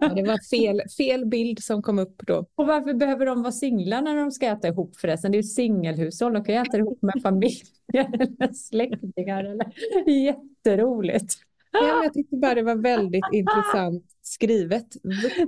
Ja, 0.00 0.08
det 0.14 0.22
var 0.22 0.48
fel, 0.50 0.80
fel 0.98 1.26
bild 1.26 1.62
som 1.62 1.82
kom 1.82 1.98
upp 1.98 2.22
då. 2.26 2.46
Och 2.54 2.66
varför 2.66 2.94
behöver 2.94 3.26
de 3.26 3.42
vara 3.42 3.52
singlar 3.52 4.02
när 4.02 4.16
de 4.16 4.30
ska 4.30 4.46
äta 4.46 4.68
ihop 4.68 4.96
förresten? 4.96 5.32
Det 5.32 5.36
är 5.36 5.42
ju 5.42 5.48
singelhushåll, 5.48 6.32
de 6.32 6.44
kan 6.44 6.54
ju 6.54 6.60
äta 6.60 6.78
ihop 6.78 7.02
med 7.02 7.14
familj 7.22 7.62
eller 7.94 8.52
släktingar. 8.52 9.44
Eller... 9.44 9.66
Jätteroligt. 10.06 11.34
Ja, 11.72 11.80
men 11.82 12.02
jag 12.02 12.14
tyckte 12.14 12.36
bara 12.36 12.54
det 12.54 12.62
var 12.62 12.76
väldigt 12.76 13.24
intressant 13.32 14.04
skrivet. 14.22 14.86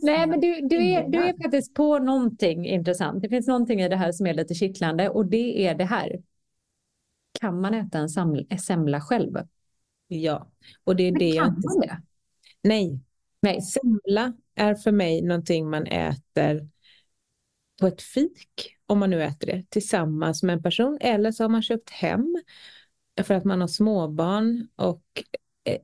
Nej, 0.03 0.27
men 0.27 0.41
du, 0.41 0.61
du, 0.63 0.77
är, 0.77 1.09
du 1.09 1.19
är 1.19 1.43
faktiskt 1.43 1.75
på 1.75 1.99
någonting 1.99 2.67
intressant. 2.67 3.23
Det 3.23 3.29
finns 3.29 3.47
någonting 3.47 3.81
i 3.81 3.89
det 3.89 3.97
här 3.97 4.13
som 4.13 4.27
är 4.27 4.35
lite 4.35 4.55
kittlande 4.55 5.09
och 5.09 5.27
det 5.27 5.67
är 5.67 5.75
det 5.75 5.85
här. 5.85 6.23
Kan 7.41 7.61
man 7.61 7.75
äta 7.75 7.99
en 7.99 8.09
semla 8.59 9.01
själv? 9.01 9.37
Ja, 10.09 10.51
och 10.85 10.97
det 10.97 11.03
är 11.03 11.19
det 11.19 11.29
jag 11.29 11.45
kan 11.45 11.57
inte... 11.57 11.69
man 11.69 11.81
det? 11.81 12.03
Nej, 12.63 13.01
Nej. 13.41 13.63
semla 13.63 14.33
är 14.55 14.75
för 14.75 14.93
mig 14.93 15.23
någonting 15.23 15.71
man 15.71 15.87
äter 15.87 16.69
på 17.81 17.87
ett 17.87 18.03
fik, 18.03 18.77
om 18.87 18.99
man 18.99 19.11
nu 19.11 19.23
äter 19.23 19.47
det, 19.47 19.65
tillsammans 19.69 20.43
med 20.43 20.53
en 20.53 20.63
person. 20.63 20.99
Eller 21.01 21.33
så 21.33 21.45
har 21.45 21.49
man 21.49 21.63
köpt 21.63 21.91
hem 21.91 22.43
för 23.23 23.35
att 23.35 23.45
man 23.45 23.61
har 23.61 23.69
småbarn 23.69 24.69
och 24.77 25.03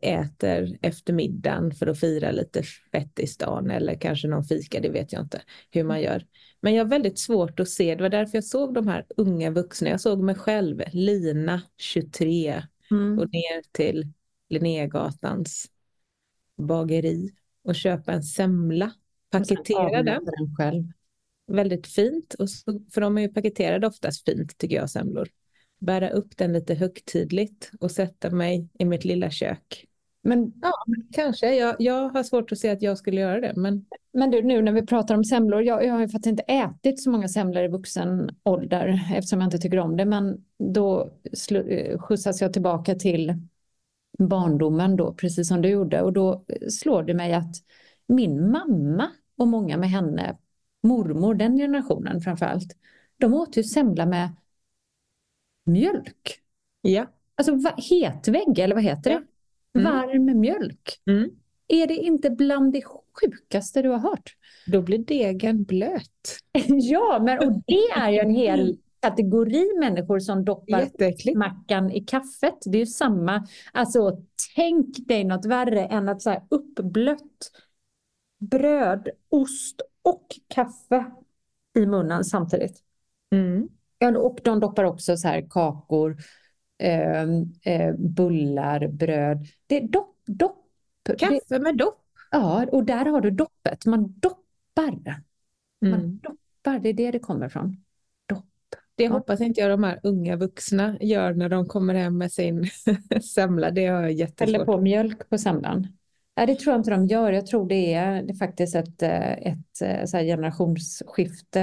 äter 0.01 0.79
efter 0.83 1.13
middagen 1.13 1.73
för 1.73 1.87
att 1.87 2.01
fira 2.01 2.31
lite 2.31 2.63
fett 2.63 3.19
i 3.19 3.27
stan 3.27 3.71
eller 3.71 3.95
kanske 4.01 4.29
någon 4.29 4.45
fika, 4.45 4.81
det 4.81 4.89
vet 4.89 5.13
jag 5.13 5.23
inte 5.23 5.43
hur 5.71 5.85
man 5.85 6.01
gör. 6.01 6.27
Men 6.61 6.75
jag 6.75 6.85
har 6.85 6.91
väldigt 6.91 7.19
svårt 7.19 7.61
att 7.61 7.69
se, 7.69 7.95
det 7.95 8.03
var 8.03 8.09
därför 8.09 8.37
jag 8.37 8.45
såg 8.45 8.75
de 8.75 8.89
här 8.89 9.07
unga 9.17 9.51
vuxna, 9.51 9.89
jag 9.89 10.01
såg 10.01 10.23
mig 10.23 10.35
själv, 10.35 10.83
Lina, 10.93 11.63
23, 11.79 12.63
Mm. 12.91 13.17
gå 13.17 13.25
ner 13.25 13.73
till 13.73 14.13
Linnégatans 14.49 15.71
bageri 16.57 17.31
och 17.65 17.75
köpa 17.75 18.13
en 18.13 18.23
semla, 18.23 18.93
paketera 19.31 20.03
den 20.03 20.25
den 20.25 20.57
själv. 20.59 20.85
väldigt 21.47 21.87
fint, 21.87 22.35
och 22.35 22.51
så, 22.51 22.81
för 22.93 23.01
de 23.01 23.19
är 23.19 23.23
ju 23.23 23.29
paketerade 23.29 23.87
oftast 23.87 24.25
fint 24.25 24.59
tycker 24.59 24.77
jag, 24.77 24.91
semlor. 24.91 25.29
Bära 25.79 26.11
upp 26.11 26.37
den 26.37 26.53
lite 26.53 26.75
högtidligt 26.75 27.71
och 27.81 27.91
sätta 27.91 28.31
mig 28.31 28.69
i 28.79 28.85
mitt 28.85 29.05
lilla 29.05 29.31
kök. 29.31 29.87
Men, 30.23 30.53
Kanske, 31.13 31.55
jag, 31.55 31.77
jag 31.79 32.09
har 32.09 32.23
svårt 32.23 32.53
att 32.53 32.59
se 32.59 32.71
att 32.71 32.83
jag 32.83 32.99
skulle 32.99 33.21
göra 33.21 33.41
det, 33.41 33.53
men 33.57 33.85
men 34.13 34.31
du, 34.31 34.43
nu 34.43 34.63
när 34.63 34.73
vi 34.73 34.87
pratar 34.87 35.15
om 35.15 35.25
semlor, 35.25 35.63
jag, 35.63 35.85
jag 35.85 35.93
har 35.93 36.01
ju 36.01 36.09
faktiskt 36.09 36.27
inte 36.31 36.43
ätit 36.43 37.03
så 37.03 37.11
många 37.11 37.29
semlor 37.29 37.65
i 37.65 37.69
vuxen 37.69 38.31
ålder 38.45 39.01
eftersom 39.15 39.41
jag 39.41 39.47
inte 39.47 39.59
tycker 39.59 39.79
om 39.79 39.97
det, 39.97 40.05
men 40.05 40.45
då 40.59 41.13
slu- 41.33 41.69
eh, 41.69 41.99
skjutsas 41.99 42.41
jag 42.41 42.53
tillbaka 42.53 42.95
till 42.95 43.35
barndomen 44.19 44.97
då, 44.97 45.15
precis 45.15 45.49
som 45.49 45.63
du 45.63 45.69
gjorde, 45.69 46.03
och 46.03 46.13
då 46.13 46.45
slår 46.71 47.03
det 47.03 47.15
mig 47.15 47.35
att 47.35 47.55
min 48.07 48.51
mamma 48.51 49.11
och 49.37 49.49
många 49.49 49.77
med 49.77 49.91
henne, 49.91 50.39
mormor, 50.83 51.35
den 51.35 51.57
generationen 51.57 52.21
framför 52.21 52.47
allt, 52.47 52.77
de 53.19 53.35
åt 53.35 53.57
ju 53.57 53.65
semla 53.65 54.07
med 54.07 54.31
mjölk. 55.65 56.41
ja. 56.83 57.07
Alltså 57.35 57.73
hetvägg, 57.91 58.59
eller 58.59 58.75
vad 58.75 58.85
heter 58.85 59.11
det? 59.11 59.23
Mm. 59.81 59.93
Varm 59.93 60.41
mjölk. 60.41 61.01
Mm. 61.07 61.31
Är 61.69 61.87
det 61.87 61.95
inte 61.95 62.31
bland 62.31 62.73
det 62.73 62.83
sjukaste 63.15 63.83
du 63.83 63.89
har 63.89 63.99
hört? 63.99 64.37
Då 64.67 64.83
blir 64.83 64.99
degen 64.99 65.65
blöt. 65.65 66.39
ja, 66.69 67.21
men 67.23 67.39
och 67.39 67.63
det 67.67 67.91
är 67.97 68.11
ju 68.11 68.19
en 68.19 68.35
hel 68.35 68.79
kategori 69.03 69.79
människor 69.81 70.19
som 70.19 70.45
doppar 70.45 71.37
mackan 71.39 71.91
i 71.91 72.01
kaffet. 72.05 72.59
Det 72.65 72.79
är 72.79 72.81
ju 72.81 72.87
samma. 72.87 73.47
Alltså, 73.73 74.19
tänk 74.57 75.09
dig 75.09 75.25
något 75.25 75.47
värre 75.47 75.87
än 75.87 76.09
att 76.09 76.23
så 76.23 76.31
här 76.31 76.43
uppblött 76.49 77.51
bröd, 78.41 79.09
ost 79.29 79.83
och 80.03 80.27
kaffe 80.55 81.05
i 81.79 81.87
munnen 81.87 82.25
samtidigt. 82.25 82.83
Mm. 83.31 83.69
Och 84.17 84.39
de 84.45 84.61
doppar 84.61 84.85
också 84.85 85.17
så 85.17 85.29
här 85.29 85.47
kakor, 85.51 86.17
eh, 86.79 87.23
eh, 87.63 87.95
bullar, 87.99 88.89
bröd. 88.89 89.47
Det 89.67 89.77
är 89.77 89.89
dopp, 89.89 90.17
dopp. 90.27 90.59
Det, 91.03 91.19
Kaffe 91.19 91.59
med 91.59 91.77
dopp. 91.77 92.05
ja, 92.31 92.67
och 92.73 92.85
där 92.85 93.05
har 93.05 93.21
du 93.21 93.31
doppet. 93.31 93.87
Man 93.87 94.15
doppar. 94.21 95.23
Man 95.81 95.95
Mm. 95.95 96.19
doppar, 96.19 96.79
det 96.79 96.89
är 96.89 96.93
det 96.93 97.11
det 97.11 97.19
kommer 97.19 97.49
från. 97.49 97.82
Det 98.95 99.05
Ja. 99.05 99.11
hoppas 99.11 99.41
inte 99.41 99.61
jag 99.61 99.71
de 99.71 99.85
här 99.85 100.01
unga 100.03 100.37
vuxna 100.37 100.97
gör 101.01 101.35
när 101.35 101.49
de 101.49 101.67
kommer 101.67 101.95
hem 101.95 102.19
med 102.19 102.33
sin 102.33 102.67
semla. 103.35 103.71
Det 103.71 103.87
har 103.87 103.95
jag 104.03 104.05
Eller 104.11 104.19
jättesvårt 104.19 104.67
på 104.67 104.81
mjölk 104.81 105.29
på 105.29 105.39
semlan. 105.39 105.89
Nej, 106.37 106.47
det 106.47 106.55
tror 106.55 106.73
jag 106.73 106.81
inte 106.81 106.91
de 106.91 107.07
gör. 107.07 107.33
Jag 107.33 107.47
tror 107.47 107.69
det 107.69 107.95
är, 107.95 108.23
det 108.23 108.33
är 108.33 108.37
faktiskt 108.37 108.75
ett, 108.75 109.03
eh, 109.03 109.33
ett 109.33 109.83
eh, 109.83 110.05
så 110.05 110.19
generationsskifte 110.19 111.61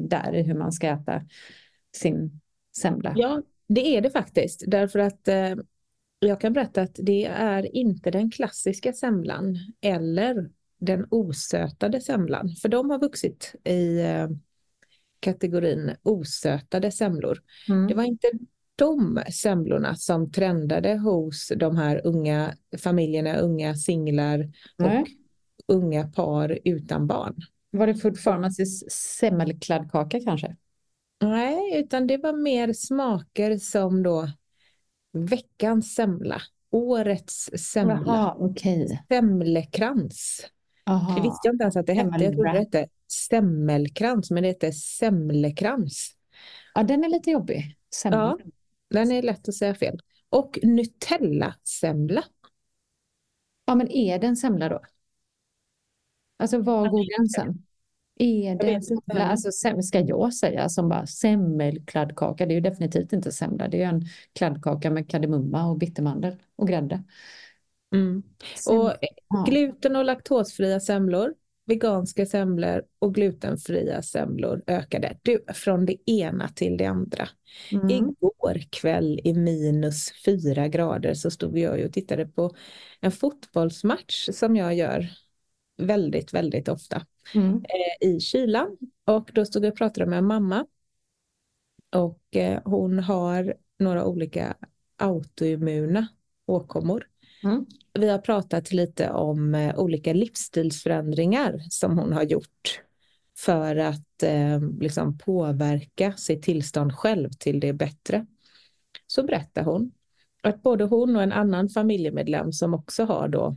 där 0.00 0.34
i 0.34 0.42
hur 0.42 0.54
man 0.54 0.72
ska 0.72 0.88
äta 0.88 1.22
sin 1.96 2.40
semla. 2.76 3.12
Ja, 3.16 3.42
det 3.68 3.96
är 3.96 4.00
det 4.00 4.10
faktiskt. 4.10 4.64
Därför 4.66 4.98
att 4.98 5.28
eh, 5.28 5.54
jag 6.18 6.40
kan 6.40 6.52
berätta 6.52 6.82
att 6.82 6.96
det 7.02 7.24
är 7.24 7.76
inte 7.76 8.10
den 8.10 8.30
klassiska 8.30 8.92
semlan 8.92 9.58
eller 9.80 10.50
den 10.78 11.06
osötade 11.10 12.00
semlan. 12.00 12.56
För 12.62 12.68
de 12.68 12.90
har 12.90 12.98
vuxit 12.98 13.54
i 13.64 14.00
eh, 14.00 14.28
kategorin 15.20 15.96
osötade 16.02 16.90
semlor. 16.90 17.38
Mm. 17.68 17.86
Det 17.86 17.94
var 17.94 18.04
inte 18.04 18.30
de 18.76 19.22
semlorna 19.32 19.94
som 19.94 20.32
trendade 20.32 20.96
hos 20.98 21.52
de 21.56 21.76
här 21.76 22.00
unga 22.04 22.54
familjerna, 22.78 23.36
unga 23.36 23.74
singlar 23.74 24.52
Nej. 24.76 25.00
och 25.00 25.08
unga 25.74 26.08
par 26.08 26.58
utan 26.64 27.06
barn. 27.06 27.34
Var 27.70 27.86
det 27.86 27.94
Food 27.94 28.24
Pharmacys 28.24 28.90
semmelkladdkaka 28.90 30.20
kanske? 30.20 30.56
Nej, 31.20 31.80
utan 31.80 32.06
det 32.06 32.16
var 32.16 32.32
mer 32.32 32.72
smaker 32.72 33.56
som 33.56 34.02
då 34.02 34.28
veckans 35.12 35.94
semla, 35.94 36.42
årets 36.70 37.50
semla, 37.56 38.02
Jaha, 38.06 38.36
okej. 38.38 39.04
semlekrans. 39.08 40.46
Det 40.88 40.92
Aha. 40.92 41.22
visste 41.22 41.48
jag 41.48 41.54
inte 41.54 41.62
ens 41.62 41.76
att 41.76 41.86
det 41.86 41.92
hette. 41.92 42.24
Jag 42.24 42.32
trodde 42.32 42.52
det 42.52 42.58
hette 42.58 42.86
semmelkrans, 43.30 44.30
men 44.30 44.42
det 44.42 44.48
hette 44.48 44.72
semlekrans. 44.72 46.16
Ja, 46.74 46.82
den 46.82 47.04
är 47.04 47.08
lite 47.08 47.30
jobbig. 47.30 47.76
Ja. 48.04 48.38
Den 48.90 49.12
är 49.12 49.22
lätt 49.22 49.48
att 49.48 49.54
säga 49.54 49.74
fel. 49.74 49.98
Och 50.30 50.58
Nutella-semla. 50.62 52.24
Ja, 53.64 53.74
men 53.74 53.90
är 53.90 54.18
det 54.18 54.26
en 54.26 54.36
semla 54.36 54.68
då? 54.68 54.80
Alltså 56.38 56.58
var 56.58 56.88
går 56.88 57.16
gränsen? 57.16 57.64
Är 58.18 58.54
det 58.54 58.74
en 58.74 58.82
semla? 58.82 59.28
Alltså, 59.28 59.48
sem- 59.68 59.82
ska 59.82 60.00
jag 60.00 60.34
säga 60.34 60.68
som 60.68 60.88
bara 60.88 61.06
semmelkladdkaka? 61.06 62.46
Det 62.46 62.52
är 62.52 62.56
ju 62.56 62.60
definitivt 62.60 63.12
inte 63.12 63.32
semla. 63.32 63.68
Det 63.68 63.76
är 63.76 63.78
ju 63.78 63.96
en 63.96 64.02
kladdkaka 64.32 64.90
med 64.90 65.10
kardemumma 65.10 65.70
och 65.70 65.78
bittermandel 65.78 66.36
och 66.56 66.68
grädde. 66.68 67.02
Mm. 67.94 68.22
Och 68.68 68.92
ja. 69.28 69.44
gluten 69.48 69.96
och 69.96 70.04
laktosfria 70.04 70.80
semlor, 70.80 71.34
veganska 71.66 72.26
semlor 72.26 72.82
och 72.98 73.14
glutenfria 73.14 74.02
semlor 74.02 74.62
ökade. 74.66 75.18
Du, 75.22 75.44
från 75.54 75.86
det 75.86 76.10
ena 76.10 76.48
till 76.48 76.76
det 76.76 76.86
andra. 76.86 77.28
Mm. 77.72 77.90
Igår 77.90 78.62
kväll 78.70 79.20
i 79.24 79.34
minus 79.34 80.12
fyra 80.24 80.68
grader 80.68 81.14
så 81.14 81.30
stod 81.30 81.58
jag 81.58 81.78
ju 81.78 81.86
och 81.86 81.92
tittade 81.92 82.26
på 82.26 82.54
en 83.00 83.12
fotbollsmatch 83.12 84.28
som 84.32 84.56
jag 84.56 84.74
gör 84.74 85.10
väldigt, 85.76 86.34
väldigt 86.34 86.68
ofta 86.68 87.06
Mm. 87.34 87.54
eh, 87.56 88.08
i 88.08 88.20
kylan. 88.20 88.76
Och 89.04 89.30
då 89.34 89.44
stod 89.44 89.64
jag 89.64 89.72
och 89.72 89.78
pratade 89.78 90.06
med 90.06 90.24
mamma. 90.24 90.66
Och 91.96 92.36
eh, 92.36 92.60
hon 92.64 92.98
har 92.98 93.54
några 93.78 94.04
olika 94.04 94.56
autoimmuna 94.96 96.08
åkommor. 96.46 97.06
Mm. 97.44 97.66
Vi 97.92 98.08
har 98.08 98.18
pratat 98.18 98.72
lite 98.72 99.10
om 99.10 99.54
eh, 99.54 99.78
olika 99.78 100.12
livsstilsförändringar 100.12 101.58
som 101.70 101.98
hon 101.98 102.12
har 102.12 102.22
gjort 102.22 102.82
för 103.38 103.76
att 103.76 104.22
eh, 104.22 104.60
liksom 104.80 105.18
påverka 105.18 106.12
sitt 106.12 106.42
tillstånd 106.42 106.94
själv 106.94 107.30
till 107.30 107.60
det 107.60 107.72
bättre. 107.72 108.26
Så 109.06 109.22
berättar 109.22 109.62
hon 109.62 109.92
att 110.42 110.62
både 110.62 110.84
hon 110.84 111.16
och 111.16 111.22
en 111.22 111.32
annan 111.32 111.68
familjemedlem 111.68 112.52
som 112.52 112.74
också 112.74 113.04
har 113.04 113.28
då 113.28 113.56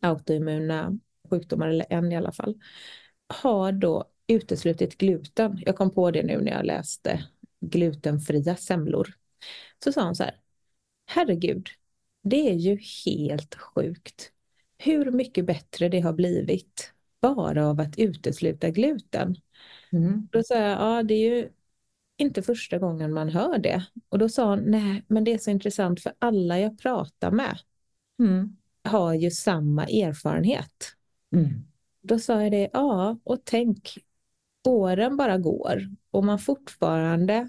autoimmuna 0.00 0.98
sjukdomar, 1.30 1.68
eller 1.68 1.86
en 1.90 2.12
i 2.12 2.16
alla 2.16 2.32
fall, 2.32 2.54
har 3.26 3.72
då 3.72 4.04
uteslutit 4.26 4.98
gluten. 4.98 5.62
Jag 5.66 5.76
kom 5.76 5.90
på 5.90 6.10
det 6.10 6.22
nu 6.22 6.40
när 6.40 6.52
jag 6.52 6.66
läste 6.66 7.24
glutenfria 7.60 8.56
semlor. 8.56 9.14
Så 9.84 9.92
sa 9.92 10.04
hon 10.04 10.16
så 10.16 10.22
här, 10.22 10.40
herregud, 11.06 11.68
det 12.22 12.50
är 12.50 12.54
ju 12.54 12.78
helt 13.06 13.54
sjukt 13.54 14.32
hur 14.78 15.10
mycket 15.10 15.46
bättre 15.46 15.88
det 15.88 16.00
har 16.00 16.12
blivit 16.12 16.92
bara 17.20 17.66
av 17.66 17.80
att 17.80 17.98
utesluta 17.98 18.70
gluten. 18.70 19.36
Mm. 19.92 20.28
Då 20.32 20.42
sa 20.42 20.54
jag, 20.54 20.70
ja 20.70 21.02
det 21.02 21.14
är 21.14 21.34
ju 21.34 21.48
inte 22.16 22.42
första 22.42 22.78
gången 22.78 23.12
man 23.12 23.28
hör 23.28 23.58
det. 23.58 23.84
Och 24.08 24.18
då 24.18 24.28
sa 24.28 24.50
hon, 24.50 24.58
nej 24.58 25.04
men 25.08 25.24
det 25.24 25.32
är 25.32 25.38
så 25.38 25.50
intressant 25.50 26.00
för 26.00 26.12
alla 26.18 26.58
jag 26.58 26.78
pratar 26.78 27.30
med 27.30 27.58
mm. 28.18 28.56
har 28.84 29.14
ju 29.14 29.30
samma 29.30 29.84
erfarenhet. 29.84 30.96
Mm. 31.34 31.48
Då 32.02 32.18
sa 32.18 32.42
jag 32.42 32.52
det, 32.52 32.70
ja 32.72 33.18
och 33.24 33.44
tänk, 33.44 33.98
åren 34.68 35.16
bara 35.16 35.38
går 35.38 35.82
och 36.10 36.24
man 36.24 36.38
fortfarande 36.38 37.48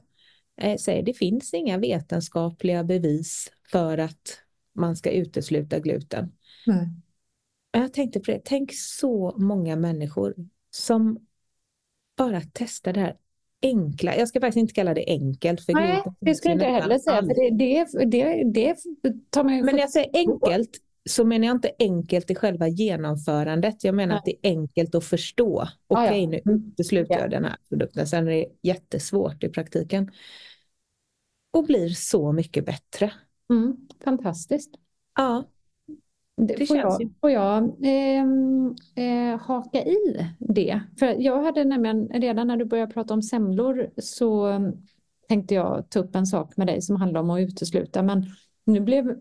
eh, 0.57 0.77
säger 0.77 1.03
det 1.03 1.13
finns 1.13 1.53
inga 1.53 1.77
vetenskapliga 1.77 2.83
bevis 2.83 3.51
för 3.71 3.97
att 3.97 4.41
man 4.73 4.95
ska 4.95 5.11
utesluta 5.11 5.79
gluten. 5.79 6.31
Mm. 6.67 6.85
Jag 7.71 7.93
tänkte 7.93 8.19
på 8.19 8.31
det, 8.31 8.41
tänk 8.45 8.73
så 8.73 9.35
många 9.37 9.75
människor 9.75 10.35
som 10.69 11.19
bara 12.17 12.41
testar 12.53 12.93
det 12.93 12.99
här 12.99 13.15
enkla, 13.61 14.15
jag 14.15 14.27
ska 14.27 14.39
faktiskt 14.39 14.57
inte 14.57 14.73
kalla 14.73 14.93
det 14.93 15.05
enkelt. 15.07 15.65
För 15.65 15.73
Nej, 15.73 16.03
det 16.19 16.35
skulle 16.35 16.53
jag 16.53 16.61
inte 16.61 16.81
heller 16.81 16.99
säga, 16.99 17.21
för 17.21 17.57
det, 17.57 17.85
det, 18.05 18.43
det, 18.43 18.77
det 19.03 19.31
tar 19.31 19.43
man 19.43 19.65
Men 19.65 19.75
när 19.75 19.81
jag 19.81 19.89
säger 19.89 20.09
enkelt 20.13 20.69
så 21.09 21.25
menar 21.25 21.47
jag 21.47 21.55
inte 21.55 21.71
enkelt 21.79 22.31
i 22.31 22.35
själva 22.35 22.67
genomförandet. 22.67 23.83
Jag 23.83 23.95
menar 23.95 24.07
Nej. 24.07 24.17
att 24.17 24.25
det 24.25 24.47
är 24.47 24.51
enkelt 24.51 24.95
att 24.95 25.03
förstå. 25.03 25.67
Okej, 25.87 26.03
okay, 26.03 26.25
ah, 26.25 26.39
ja. 26.41 26.41
nu 26.45 26.53
utesluter 26.53 27.19
jag 27.19 27.29
den 27.29 27.45
här 27.45 27.57
produkten. 27.69 28.07
Sen 28.07 28.27
är 28.27 28.31
det 28.31 28.45
jättesvårt 28.61 29.43
i 29.43 29.49
praktiken. 29.49 30.11
Och 31.53 31.65
blir 31.65 31.89
så 31.89 32.31
mycket 32.31 32.65
bättre. 32.65 33.13
Mm, 33.51 33.77
fantastiskt. 34.03 34.75
Ja. 35.15 35.43
Det, 36.37 36.55
det 36.55 36.65
får, 36.65 36.77
jag, 36.77 37.11
får 37.21 37.31
jag 37.31 37.63
eh, 37.83 38.25
eh, 39.05 39.39
haka 39.39 39.83
i 39.83 39.97
det? 40.39 40.81
För 40.99 41.05
jag 41.05 41.43
hade 41.43 41.63
nämligen, 41.63 42.07
redan 42.07 42.47
när 42.47 42.57
du 42.57 42.65
började 42.65 42.93
prata 42.93 43.13
om 43.13 43.21
semlor 43.21 43.89
så 43.97 44.59
tänkte 45.27 45.53
jag 45.53 45.89
ta 45.89 45.99
upp 45.99 46.15
en 46.15 46.25
sak 46.25 46.57
med 46.57 46.67
dig 46.67 46.81
som 46.81 46.95
handlar 46.95 47.21
om 47.21 47.29
att 47.29 47.41
utesluta. 47.41 48.03
Men 48.03 48.25
nu 48.65 48.79
blev, 48.79 49.19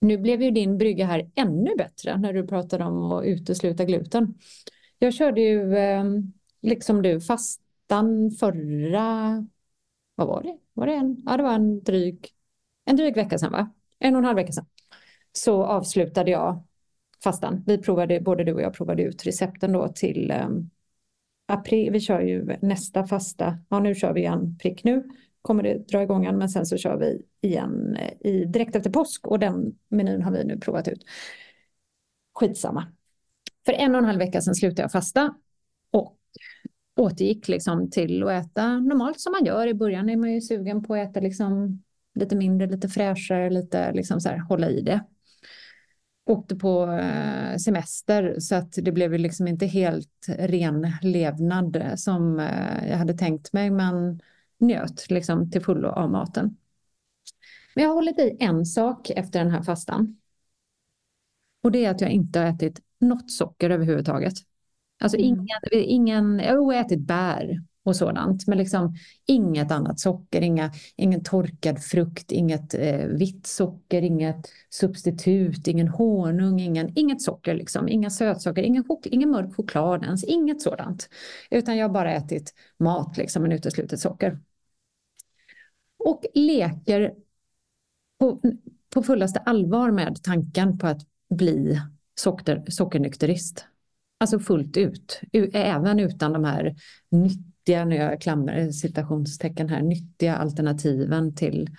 nu 0.00 0.18
blev 0.18 0.42
ju 0.42 0.50
din 0.50 0.78
brygga 0.78 1.06
här 1.06 1.30
ännu 1.34 1.74
bättre 1.78 2.18
när 2.18 2.32
du 2.32 2.46
pratade 2.46 2.84
om 2.84 3.12
att 3.12 3.24
utesluta 3.24 3.84
gluten. 3.84 4.34
Jag 4.98 5.14
körde 5.14 5.40
ju, 5.40 5.76
eh, 5.76 6.04
liksom 6.62 7.02
du, 7.02 7.20
fastan 7.20 8.30
förra, 8.40 9.46
vad 10.14 10.26
var 10.26 10.42
det? 10.42 10.58
Var 10.72 10.86
det 10.86 10.94
en? 10.94 11.22
Ja, 11.26 11.36
det 11.36 11.42
var 11.42 11.54
en 11.54 11.82
dryg, 11.82 12.28
en 12.86 12.96
dryg 12.96 13.14
vecka 13.14 13.38
sedan 13.38 13.52
va? 13.52 13.70
En 13.98 14.14
och 14.14 14.18
en 14.18 14.24
halv 14.24 14.36
vecka 14.36 14.52
sedan 14.52 14.66
så 15.32 15.64
avslutade 15.64 16.30
jag 16.30 16.64
fastan. 17.24 17.64
Vi 17.66 17.78
provade, 17.78 18.20
både 18.20 18.44
du 18.44 18.52
och 18.52 18.62
jag 18.62 18.74
provade 18.74 19.02
ut 19.02 19.26
recepten 19.26 19.72
då 19.72 19.88
till 19.88 20.32
um, 20.44 20.70
april. 21.46 21.92
Vi 21.92 22.00
kör 22.00 22.20
ju 22.20 22.56
nästa 22.62 23.06
fasta. 23.06 23.58
Ja, 23.68 23.78
nu 23.78 23.94
kör 23.94 24.12
vi 24.12 24.20
igen 24.20 24.58
prick 24.62 24.84
nu. 24.84 25.08
Kommer 25.42 25.62
det 25.62 25.88
dra 25.88 26.02
igång 26.02 26.22
igen, 26.22 26.38
men 26.38 26.48
sen 26.48 26.66
så 26.66 26.76
kör 26.76 26.96
vi 26.96 27.22
igen 27.40 27.96
eh, 27.96 28.30
i, 28.30 28.44
direkt 28.44 28.76
efter 28.76 28.90
påsk 28.90 29.26
och 29.26 29.38
den 29.38 29.78
menyn 29.88 30.22
har 30.22 30.32
vi 30.32 30.44
nu 30.44 30.58
provat 30.58 30.88
ut. 30.88 31.04
Skitsamma. 32.34 32.86
För 33.66 33.72
en 33.72 33.94
och 33.94 33.98
en 33.98 34.04
halv 34.04 34.18
vecka 34.18 34.40
sedan 34.40 34.54
slutade 34.54 34.82
jag 34.82 34.92
fasta 34.92 35.34
och 35.90 36.16
återgick 36.96 37.48
liksom 37.48 37.90
till 37.90 38.22
att 38.22 38.46
äta 38.46 38.78
normalt 38.78 39.20
som 39.20 39.32
man 39.32 39.44
gör. 39.44 39.66
I 39.66 39.74
början 39.74 40.08
är 40.08 40.16
man 40.16 40.32
ju 40.32 40.40
sugen 40.40 40.82
på 40.82 40.94
att 40.94 41.10
äta 41.10 41.20
liksom 41.20 41.82
lite 42.16 42.36
mindre, 42.36 42.66
lite 42.66 42.88
fräschare, 42.88 43.50
lite 43.50 43.92
liksom 43.92 44.20
så 44.20 44.28
här, 44.28 44.38
hålla 44.38 44.70
i 44.70 44.80
det 44.80 45.00
åkte 46.26 46.56
på 46.56 46.92
eh, 46.92 47.56
semester 47.56 48.40
så 48.40 48.54
att 48.54 48.72
det 48.72 48.92
blev 48.92 49.12
ju 49.12 49.18
liksom 49.18 49.48
inte 49.48 49.66
helt 49.66 50.26
ren 50.28 50.92
levnad 51.02 51.92
som 51.96 52.40
eh, 52.40 52.88
jag 52.88 52.96
hade 52.96 53.14
tänkt 53.14 53.52
mig 53.52 53.70
men 53.70 54.20
njöt 54.58 55.10
liksom 55.10 55.50
till 55.50 55.64
fullo 55.64 55.88
av 55.88 56.10
maten. 56.10 56.56
Men 57.74 57.82
jag 57.82 57.90
har 57.90 57.94
hållit 57.94 58.18
i 58.18 58.36
en 58.40 58.66
sak 58.66 59.10
efter 59.10 59.38
den 59.38 59.50
här 59.50 59.62
fastan. 59.62 60.20
Och 61.62 61.72
det 61.72 61.84
är 61.84 61.90
att 61.90 62.00
jag 62.00 62.10
inte 62.10 62.38
har 62.38 62.46
ätit 62.46 62.80
något 62.98 63.30
socker 63.30 63.70
överhuvudtaget. 63.70 64.34
Alltså 65.00 65.18
mm. 65.18 65.28
ingen, 65.28 65.60
ingen, 65.72 66.38
jag 66.38 66.64
har 66.64 66.74
ätit 66.74 67.00
bär 67.00 67.62
och 67.86 67.96
sådant. 67.96 68.46
Men 68.46 68.58
liksom 68.58 68.96
inget 69.26 69.70
annat 69.70 70.00
socker, 70.00 70.40
inga, 70.40 70.72
ingen 70.96 71.24
torkad 71.24 71.82
frukt, 71.82 72.32
inget 72.32 72.74
eh, 72.74 73.06
vitt 73.06 73.46
socker, 73.46 74.02
inget 74.02 74.48
substitut, 74.70 75.68
ingen 75.68 75.88
honung, 75.88 76.60
ingen, 76.60 76.92
inget 76.98 77.22
socker, 77.22 77.54
liksom, 77.54 77.88
inga 77.88 78.10
sötsaker, 78.10 78.62
ingen, 78.62 78.84
ingen 79.04 79.30
mörk 79.30 79.56
choklad 79.56 80.04
ens, 80.04 80.24
inget 80.24 80.62
sådant. 80.62 81.08
Utan 81.50 81.76
jag 81.76 81.88
har 81.88 81.94
bara 81.94 82.12
ätit 82.12 82.54
mat, 82.78 83.16
liksom, 83.16 83.42
men 83.42 83.52
uteslutet 83.52 84.00
socker. 84.00 84.38
Och 85.98 86.24
leker 86.34 87.14
på, 88.18 88.40
på 88.94 89.02
fullaste 89.02 89.38
allvar 89.38 89.90
med 89.90 90.22
tanken 90.22 90.78
på 90.78 90.86
att 90.86 91.06
bli 91.28 91.80
socker, 92.14 92.64
sockernykterist. 92.68 93.64
Alltså 94.18 94.38
fullt 94.38 94.76
ut, 94.76 95.20
även 95.52 96.00
utan 96.00 96.32
de 96.32 96.44
här 96.44 96.74
nyttiga, 97.66 97.84
nu 97.84 97.96
jag 97.96 98.20
klamrar 98.20 98.70
citationstecken 98.70 99.68
här, 99.68 99.82
nyttiga 99.82 100.36
alternativen 100.36 101.34
till 101.34 101.70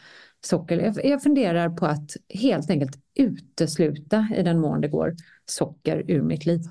socker. 0.45 0.93
Jag 1.03 1.23
funderar 1.23 1.69
på 1.69 1.85
att 1.85 2.11
helt 2.29 2.69
enkelt 2.69 2.99
utesluta 3.15 4.27
i 4.35 4.43
den 4.43 4.59
mån 4.59 4.81
det 4.81 4.87
går 4.87 5.15
socker 5.45 6.03
ur 6.07 6.21
mitt 6.21 6.45
liv. 6.45 6.61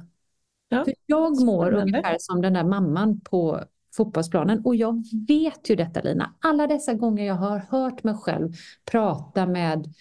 Ja. 0.69 0.85
För 0.85 0.95
jag 1.07 1.45
mår 1.45 1.73
ungefär 1.73 2.17
som 2.19 2.43
den 2.43 2.53
där 2.53 2.65
mamman 2.65 3.21
på 3.21 3.65
fotbollsplanen 3.97 4.65
och 4.65 4.77
jag 4.77 5.05
vet 5.29 5.71
ju 5.71 5.77
detta 5.77 6.01
Lina. 6.01 6.35
Alla 6.41 6.67
dessa 6.67 6.95
gånger 6.95 7.27
jag 7.27 7.35
har 7.35 7.59
hört 7.59 8.05
mig 8.05 8.15
själv 8.15 8.53
prata 8.91 9.47
med 9.47 9.95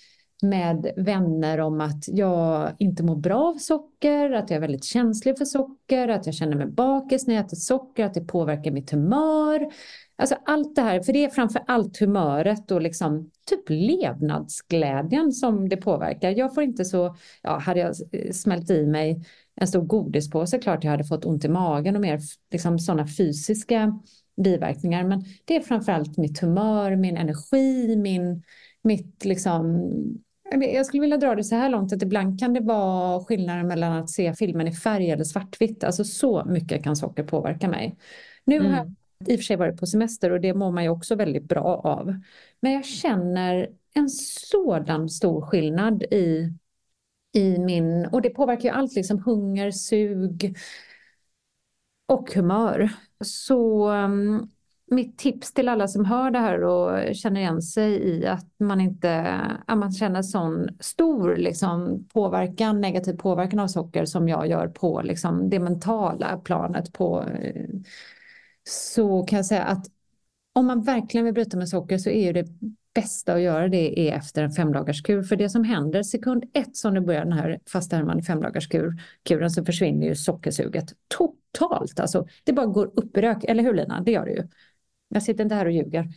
med 0.50 0.92
vänner 0.98 1.60
om 1.60 1.82
att 1.82 2.04
jag 2.08 2.72
inte 2.80 3.04
mår 3.04 3.16
bra 3.16 3.44
av 3.44 3.58
socker, 3.58 4.32
att 4.32 4.50
jag 4.50 4.58
är 4.58 4.62
väldigt 4.62 4.84
känslig 4.84 5.38
för 5.38 5.46
socker, 5.46 6.08
att 6.08 6.26
jag 6.26 6.36
känner 6.36 6.56
mig 6.56 6.68
bakis 6.68 7.28
när 7.28 7.36
jag 7.36 7.46
äter 7.46 7.58
socker, 7.58 8.06
att 8.06 8.14
det 8.14 8.22
påverkar 8.22 8.72
mitt 8.72 8.92
humör. 8.92 9.68
Alltså 10.18 10.36
allt 10.46 10.76
det 10.76 10.82
här, 10.82 11.00
för 11.00 11.14
det 11.14 11.26
är 11.26 11.30
framför 11.30 11.62
allt 11.68 12.00
humöret 12.00 12.72
och 12.72 12.82
liksom 12.82 13.32
typ 13.50 13.70
levnadsglädjen 13.70 15.32
som 15.32 15.70
det 15.70 15.78
påverkar. 15.78 16.30
Jag 16.32 16.56
får 16.56 16.64
inte 16.64 16.86
så, 16.86 17.16
ja, 17.42 17.58
hade 17.58 17.80
jag 17.80 17.96
smält 18.36 18.70
i 18.70 18.86
mig 18.86 19.22
en 19.56 19.68
stor 19.68 19.82
godispåse, 19.82 20.60
klart 20.60 20.84
jag 20.84 20.92
hade 20.92 21.04
fått 21.04 21.26
ont 21.26 21.46
i 21.46 21.50
magen 21.50 21.96
och 21.96 22.02
mer 22.02 22.20
liksom 22.52 22.80
sådana 22.80 23.08
fysiska 23.08 24.00
biverkningar. 24.44 25.04
Men 25.04 25.24
det 25.46 25.56
är 25.56 25.62
framför 25.62 25.92
allt 25.92 26.18
mitt 26.18 26.40
humör, 26.40 26.96
min 26.96 27.18
energi, 27.18 27.96
min, 27.96 28.44
mitt 28.82 29.26
liksom 29.26 29.92
jag 30.52 30.86
skulle 30.86 31.02
vilja 31.02 31.18
dra 31.18 31.36
det 31.36 31.44
så 31.44 31.56
här 31.56 31.70
långt 31.70 31.94
att 31.94 32.02
ibland 32.02 32.40
kan 32.40 32.54
det 32.54 32.60
vara 32.60 33.24
skillnaden 33.24 33.68
mellan 33.68 33.94
att 33.94 34.10
se 34.10 34.34
filmen 34.34 34.68
i 34.68 34.72
färg 34.72 35.10
eller 35.10 35.24
svartvitt. 35.24 35.84
Alltså 35.84 36.04
så 36.04 36.46
mycket 36.46 36.84
kan 36.84 36.96
socker 36.96 37.24
påverka 37.24 37.68
mig. 37.68 37.98
Nu 38.44 38.56
mm. 38.56 38.72
har 38.72 38.78
jag 38.78 38.94
i 39.28 39.36
och 39.36 39.40
för 39.40 39.44
sig 39.44 39.56
varit 39.56 39.80
på 39.80 39.86
semester 39.86 40.32
och 40.32 40.42
det 40.42 40.54
mår 40.54 40.72
man 40.72 40.84
ju 40.84 40.90
också 40.90 41.16
väldigt 41.16 41.44
bra 41.44 41.82
av. 41.84 42.16
Men 42.60 42.72
jag 42.72 42.86
känner 42.86 43.70
en 43.94 44.10
sådan 44.10 45.10
stor 45.10 45.42
skillnad 45.42 46.04
i, 46.04 46.54
i 47.34 47.60
min, 47.60 48.06
och 48.06 48.22
det 48.22 48.30
påverkar 48.30 48.64
ju 48.64 48.70
allt, 48.70 48.96
liksom 48.96 49.24
hunger, 49.24 49.72
sug 49.72 50.58
och 52.08 52.34
humör. 52.34 52.90
Så 53.24 53.90
um, 53.92 54.52
mitt 54.88 55.18
tips 55.18 55.54
till 55.54 55.70
alla 55.70 55.88
som 55.88 56.06
hör 56.06 56.32
det 56.32 56.40
här 56.40 56.64
och 56.64 57.16
känner 57.16 57.42
igen 57.42 57.62
sig 57.62 57.94
i 57.94 58.26
att 58.26 58.60
man 58.60 58.82
inte 58.82 59.22
att 59.66 59.78
man 59.78 59.92
känner 59.92 60.22
sån 60.22 60.70
stor 60.80 61.36
liksom, 61.36 62.08
påverkan, 62.14 62.82
negativ 62.82 63.14
påverkan 63.18 63.60
av 63.60 63.68
socker 63.68 64.06
som 64.06 64.30
jag 64.30 64.48
gör 64.48 64.68
på 64.68 65.02
liksom, 65.02 65.50
det 65.50 65.60
mentala 65.60 66.38
planet. 66.38 66.94
På, 66.94 67.26
så 68.64 69.24
kan 69.24 69.38
jag 69.38 69.46
säga 69.46 69.64
att 69.64 69.86
om 70.54 70.66
man 70.66 70.84
verkligen 70.84 71.26
vill 71.26 71.34
bryta 71.34 71.58
med 71.58 71.70
socker 71.70 71.98
så 71.98 72.10
är 72.10 72.34
det 72.34 72.48
bästa 72.96 73.34
att 73.34 73.42
göra 73.42 73.68
det 73.68 74.10
är 74.10 74.14
efter 74.16 74.44
en 74.44 74.52
femdagarskur. 74.52 75.24
För 75.24 75.36
det 75.36 75.50
som 75.50 75.64
händer 75.64 76.04
sekund 76.04 76.44
ett 76.54 76.76
som 76.76 76.94
du 76.94 77.02
börjar 77.02 77.24
den 77.24 77.34
här 77.34 77.60
fastärmade 77.72 78.24
femdagarskuren 78.24 79.52
så 79.52 79.66
försvinner 79.66 80.08
ju 80.08 80.16
sockersuget 80.16 80.94
totalt. 81.08 82.00
Alltså, 82.00 82.28
det 82.44 82.54
bara 82.54 82.66
går 82.66 82.92
upp 82.96 83.18
i 83.18 83.22
rök, 83.22 83.44
eller 83.44 83.64
hur 83.64 83.74
Lina? 83.74 84.02
Det 84.02 84.12
gör 84.12 84.26
det 84.26 84.32
ju. 84.32 84.48
Jag 85.16 85.24
sitter 85.24 85.44
inte 85.44 85.56
här 85.56 85.66
och 85.66 85.72
ljuger. 85.72 86.08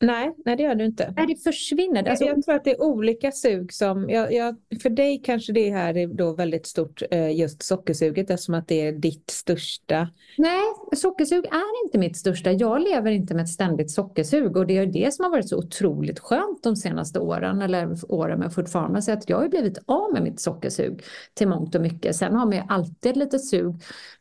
Nej, 0.00 0.34
nej 0.44 0.56
det 0.56 0.62
gör 0.62 0.74
du 0.74 0.84
inte. 0.84 1.14
Nej, 1.16 1.26
det 1.26 1.36
försvinner. 1.36 2.08
Alltså, 2.08 2.24
jag 2.24 2.42
tror 2.42 2.54
att 2.54 2.64
det 2.64 2.70
är 2.70 2.82
olika 2.82 3.32
sug 3.32 3.72
som, 3.72 4.10
jag, 4.10 4.32
jag, 4.32 4.56
för 4.82 4.90
dig 4.90 5.22
kanske 5.24 5.52
det 5.52 5.70
här 5.70 5.96
är 5.96 6.06
då 6.06 6.34
väldigt 6.34 6.66
stort, 6.66 7.02
eh, 7.10 7.36
just 7.36 7.62
sockersuget 7.62 8.30
eftersom 8.30 8.54
att 8.54 8.68
det 8.68 8.86
är 8.86 8.92
ditt 8.92 9.30
största. 9.30 10.08
Nej, 10.38 10.60
sockersug 10.96 11.46
är 11.46 11.84
inte 11.84 11.98
mitt 11.98 12.16
största. 12.16 12.52
Jag 12.52 12.82
lever 12.82 13.10
inte 13.10 13.34
med 13.34 13.42
ett 13.42 13.48
ständigt 13.48 13.90
sockersug 13.90 14.56
och 14.56 14.66
det 14.66 14.78
är 14.78 14.86
det 14.86 15.14
som 15.14 15.24
har 15.24 15.30
varit 15.30 15.48
så 15.48 15.58
otroligt 15.58 16.18
skönt 16.18 16.62
de 16.62 16.76
senaste 16.76 17.20
åren, 17.20 17.62
eller 17.62 17.96
åren 18.08 18.38
med 18.38 18.54
fortfarande, 18.54 19.02
så 19.02 19.12
att 19.12 19.28
jag 19.28 19.38
har 19.38 19.48
blivit 19.48 19.78
av 19.86 20.12
med 20.12 20.22
mitt 20.22 20.40
sockersug 20.40 21.02
till 21.34 21.48
mångt 21.48 21.74
och 21.74 21.80
mycket. 21.80 22.16
Sen 22.16 22.34
har 22.34 22.46
man 22.46 22.56
ju 22.56 22.62
alltid 22.68 23.10
ett 23.10 23.16
litet 23.16 23.44
sug 23.44 23.74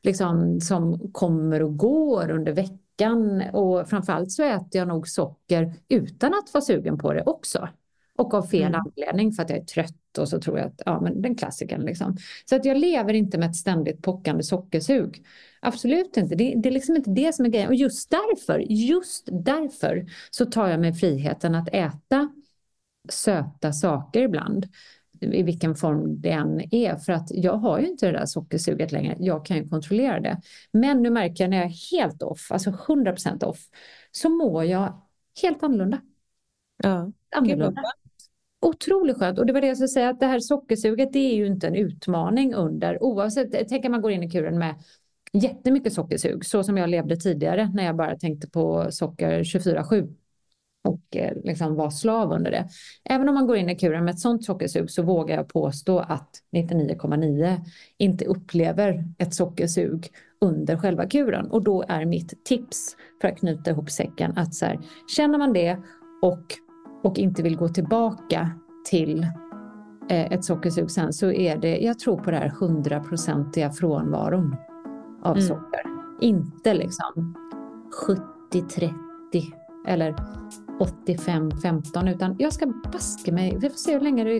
liksom, 0.03 0.59
som 0.59 1.11
kommer 1.11 1.63
och 1.63 1.77
går 1.77 2.31
under 2.31 2.51
veckan 2.51 2.78
veckan 2.99 3.41
och 3.53 3.89
framförallt 3.89 4.31
så 4.31 4.43
äter 4.43 4.67
jag 4.71 4.87
nog 4.87 5.07
socker 5.07 5.73
utan 5.89 6.33
att 6.33 6.53
vara 6.53 6.61
sugen 6.61 6.97
på 6.97 7.13
det 7.13 7.23
också. 7.25 7.69
Och 8.17 8.33
av 8.33 8.41
fel 8.43 8.75
mm. 8.75 8.81
anledning 8.85 9.31
för 9.31 9.43
att 9.43 9.49
jag 9.49 9.59
är 9.59 9.63
trött 9.63 10.17
och 10.17 10.29
så 10.29 10.41
tror 10.41 10.57
jag 10.57 10.67
att, 10.67 10.81
ja 10.85 11.01
men 11.01 11.21
den 11.21 11.35
klassiken 11.35 11.81
liksom. 11.81 12.17
Så 12.45 12.55
att 12.55 12.65
jag 12.65 12.77
lever 12.77 13.13
inte 13.13 13.37
med 13.37 13.49
ett 13.49 13.55
ständigt 13.55 14.01
pockande 14.01 14.43
sockersug. 14.43 15.25
Absolut 15.61 16.17
inte, 16.17 16.35
det, 16.35 16.53
det 16.57 16.69
är 16.69 16.73
liksom 16.73 16.95
inte 16.95 17.09
det 17.11 17.35
som 17.35 17.45
är 17.45 17.49
grejen. 17.49 17.67
Och 17.67 17.75
just 17.75 18.09
därför, 18.09 18.59
just 18.59 19.27
därför 19.31 20.05
så 20.31 20.45
tar 20.45 20.67
jag 20.67 20.79
mig 20.79 20.93
friheten 20.93 21.55
att 21.55 21.69
äta 21.71 22.29
söta 23.09 23.73
saker 23.73 24.21
ibland 24.21 24.67
i 25.21 25.43
vilken 25.43 25.75
form 25.75 26.21
det 26.21 26.31
än 26.31 26.73
är. 26.75 26.95
För 26.95 27.13
att 27.13 27.27
jag 27.31 27.53
har 27.53 27.79
ju 27.79 27.87
inte 27.87 28.05
det 28.05 28.11
där 28.11 28.25
sockersuget 28.25 28.91
längre. 28.91 29.15
Jag 29.19 29.45
kan 29.45 29.57
ju 29.57 29.69
kontrollera 29.69 30.19
det. 30.19 30.41
Men 30.71 31.01
nu 31.01 31.09
märker 31.09 31.43
jag 31.43 31.49
när 31.49 31.57
jag 31.57 31.65
är 31.65 31.97
helt 31.97 32.23
off, 32.23 32.51
alltså 32.51 32.69
100% 32.69 33.43
off, 33.43 33.59
så 34.11 34.29
mår 34.29 34.65
jag 34.65 35.01
helt 35.41 35.63
annorlunda. 35.63 36.01
Ja, 36.83 37.11
annorlunda. 37.35 37.81
Otroligt 38.61 39.17
skönt. 39.17 39.39
Och 39.39 39.45
det 39.45 39.53
var 39.53 39.61
det 39.61 39.67
jag 39.67 39.77
skulle 39.77 39.87
säga, 39.87 40.09
att 40.09 40.19
det 40.19 40.25
här 40.25 40.39
sockersuget 40.39 41.13
det 41.13 41.19
är 41.19 41.35
ju 41.35 41.47
inte 41.47 41.67
en 41.67 41.75
utmaning 41.75 42.53
under, 42.53 43.03
oavsett, 43.03 43.69
tänk 43.69 43.85
att 43.85 43.91
man 43.91 44.01
går 44.01 44.11
in 44.11 44.23
i 44.23 44.29
kuren 44.29 44.59
med 44.59 44.75
jättemycket 45.33 45.93
sockersug, 45.93 46.45
så 46.45 46.63
som 46.63 46.77
jag 46.77 46.89
levde 46.89 47.15
tidigare 47.15 47.71
när 47.73 47.83
jag 47.83 47.95
bara 47.95 48.17
tänkte 48.17 48.49
på 48.49 48.87
socker 48.91 49.43
24-7 49.43 50.15
och 50.89 51.17
eh, 51.17 51.37
liksom 51.43 51.75
vara 51.75 51.91
slav 51.91 52.31
under 52.31 52.51
det. 52.51 52.67
Även 53.03 53.29
om 53.29 53.35
man 53.35 53.47
går 53.47 53.57
in 53.57 53.69
i 53.69 53.75
kuren 53.75 54.05
med 54.05 54.13
ett 54.13 54.19
sånt 54.19 54.45
sockersug 54.45 54.91
så 54.91 55.03
vågar 55.03 55.35
jag 55.35 55.47
påstå 55.47 55.99
att 55.99 56.29
99,9 56.55 57.57
inte 57.97 58.25
upplever 58.25 59.05
ett 59.17 59.33
sockersug 59.33 60.07
under 60.41 60.77
själva 60.77 61.05
kuren. 61.05 61.51
Och 61.51 61.63
då 61.63 61.83
är 61.87 62.05
mitt 62.05 62.45
tips 62.45 62.95
för 63.21 63.27
att 63.27 63.37
knyta 63.37 63.71
ihop 63.71 63.89
säcken 63.89 64.37
att 64.37 64.55
så 64.55 64.65
här, 64.65 64.79
känner 65.15 65.37
man 65.37 65.53
det 65.53 65.77
och, 66.21 66.43
och 67.03 67.17
inte 67.17 67.43
vill 67.43 67.57
gå 67.57 67.69
tillbaka 67.69 68.51
till 68.89 69.23
eh, 70.09 70.31
ett 70.31 70.45
sockersug 70.45 70.91
sen 70.91 71.13
så 71.13 71.31
är 71.31 71.57
det, 71.57 71.77
jag 71.77 71.99
tror 71.99 72.17
på 72.17 72.31
det 72.31 72.37
här 72.37 72.53
hundraprocentiga 72.59 73.71
frånvaron 73.71 74.55
av 75.23 75.37
mm. 75.37 75.47
socker. 75.47 75.81
Inte 76.21 76.73
liksom 76.73 77.35
70-30 78.51 78.93
eller 79.87 80.15
85-15 80.79 82.09
utan 82.09 82.35
jag 82.39 82.53
ska 82.53 82.65
baska 82.65 83.31
mig, 83.31 83.57
vi 83.61 83.69
får 83.69 83.77
se 83.77 83.93
hur 83.93 84.01
länge 84.01 84.23
det 84.23 84.39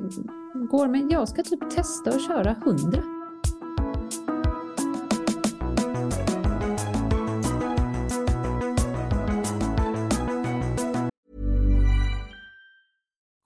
går 0.69 0.88
men 0.88 1.10
jag 1.10 1.30
ska 1.30 1.43
typ 1.43 1.69
testa 1.69 2.10
att 2.10 2.28
köra 2.28 2.52
100. 2.52 3.04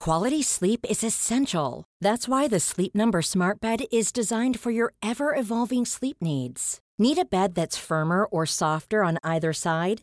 Quality 0.04 0.42
sleep 0.42 0.84
is 0.84 1.02
essential. 1.02 1.84
That's 2.04 2.28
why 2.28 2.46
the 2.46 2.60
Sleep 2.60 2.94
Number 2.94 3.22
smart 3.22 3.58
bed 3.58 3.86
is 3.90 4.12
designed 4.12 4.60
for 4.60 4.70
your 4.70 4.92
ever-evolving 5.02 5.86
sleep 5.86 6.18
needs. 6.20 6.78
Need 6.98 7.16
a 7.16 7.24
bed 7.24 7.54
that's 7.54 7.78
firmer 7.78 8.26
or 8.26 8.44
softer 8.44 9.02
on 9.02 9.16
either 9.24 9.54
side? 9.54 10.02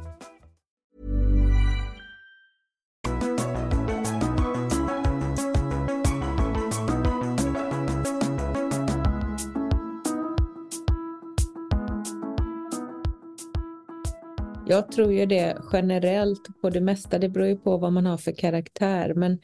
Jag 14.71 14.91
tror 14.91 15.13
ju 15.13 15.25
det 15.25 15.57
generellt 15.73 16.61
på 16.61 16.69
det 16.69 16.81
mesta, 16.81 17.19
det 17.19 17.29
beror 17.29 17.47
ju 17.47 17.57
på 17.57 17.77
vad 17.77 17.93
man 17.93 18.05
har 18.05 18.17
för 18.17 18.31
karaktär, 18.31 19.13
men 19.13 19.39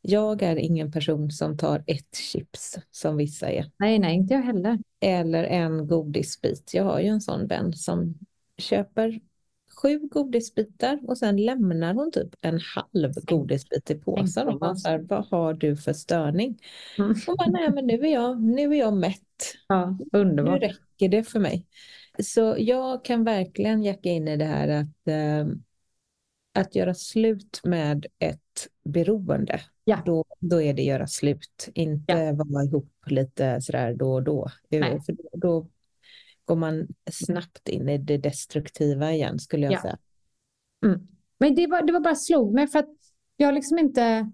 jag 0.00 0.42
är 0.42 0.56
ingen 0.56 0.92
person 0.92 1.30
som 1.30 1.58
tar 1.58 1.84
ett 1.86 2.16
chips 2.16 2.78
som 2.90 3.16
vissa 3.16 3.50
är. 3.50 3.70
Nej, 3.78 3.98
nej, 3.98 4.14
inte 4.14 4.34
jag 4.34 4.42
heller. 4.42 4.78
Eller 5.00 5.44
en 5.44 5.86
godisbit. 5.86 6.70
Jag 6.74 6.84
har 6.84 7.00
ju 7.00 7.06
en 7.06 7.20
sån 7.20 7.46
vän 7.46 7.72
som 7.72 8.14
köper 8.58 9.20
sju 9.82 9.98
godisbitar 9.98 11.00
och 11.08 11.18
sen 11.18 11.36
lämnar 11.36 11.94
hon 11.94 12.12
typ 12.12 12.34
en 12.40 12.60
halv 12.60 13.12
godisbit 13.22 13.90
i 13.90 13.94
påsen. 13.94 14.48
Och 14.48 14.60
man 14.60 14.76
säger, 14.76 14.98
vad 14.98 15.26
har 15.26 15.54
du 15.54 15.76
för 15.76 15.92
störning? 15.92 16.58
Mm. 16.98 17.14
Hon 17.26 17.36
bara, 17.36 17.50
nej 17.50 17.70
men 17.74 17.86
nu 17.86 17.94
är 17.94 18.12
jag, 18.12 18.42
nu 18.42 18.74
är 18.74 18.78
jag 18.78 18.96
mätt. 18.96 19.54
Ja, 19.68 19.98
underbart. 20.12 20.60
Nu 20.60 20.66
räcker 20.66 21.08
det 21.08 21.24
för 21.24 21.40
mig. 21.40 21.66
Så 22.18 22.56
jag 22.58 23.04
kan 23.04 23.24
verkligen 23.24 23.82
jacka 23.82 24.08
in 24.08 24.28
i 24.28 24.36
det 24.36 24.44
här 24.44 24.68
att, 24.68 25.08
eh, 25.08 25.46
att 26.54 26.74
göra 26.74 26.94
slut 26.94 27.60
med 27.64 28.06
ett 28.18 28.68
beroende. 28.84 29.60
Ja. 29.84 30.02
Då, 30.06 30.24
då 30.38 30.62
är 30.62 30.74
det 30.74 30.82
göra 30.82 31.06
slut, 31.06 31.68
inte 31.74 32.12
ja. 32.12 32.32
vara 32.32 32.64
ihop 32.64 32.92
lite 33.06 33.60
sådär 33.60 33.94
då 33.94 34.12
och 34.12 34.22
då. 34.22 34.50
Nej. 34.68 35.00
För 35.06 35.12
då, 35.12 35.28
då 35.32 35.68
går 36.44 36.56
man 36.56 36.88
snabbt 37.10 37.68
in 37.68 37.88
i 37.88 37.98
det 37.98 38.18
destruktiva 38.18 39.12
igen 39.12 39.38
skulle 39.38 39.66
jag 39.66 39.72
ja. 39.72 39.82
säga. 39.82 39.98
Mm. 40.84 41.08
Men 41.38 41.54
det 41.54 41.66
var, 41.66 41.82
det 41.82 41.92
var 41.92 42.00
bara 42.00 42.14
slog 42.14 42.54
mig 42.54 42.66
för 42.66 42.78
att 42.78 42.96
jag 43.36 43.54
liksom 43.54 43.78
inte 43.78 44.30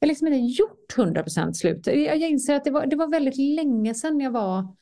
jag 0.00 0.08
liksom 0.08 0.26
inte 0.26 0.38
gjort 0.38 0.96
100% 0.96 1.52
slut. 1.52 1.86
Jag, 1.86 1.96
jag 1.96 2.30
inser 2.30 2.54
att 2.54 2.64
det 2.64 2.70
var, 2.70 2.86
det 2.86 2.96
var 2.96 3.08
väldigt 3.08 3.36
länge 3.36 3.94
sedan 3.94 4.20
jag 4.20 4.30
var 4.30 4.76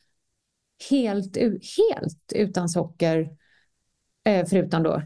helt, 0.90 1.36
helt 1.76 2.32
utan 2.34 2.68
socker. 2.68 3.36
Eh, 4.24 4.46
förutom 4.46 4.82
då 4.82 5.02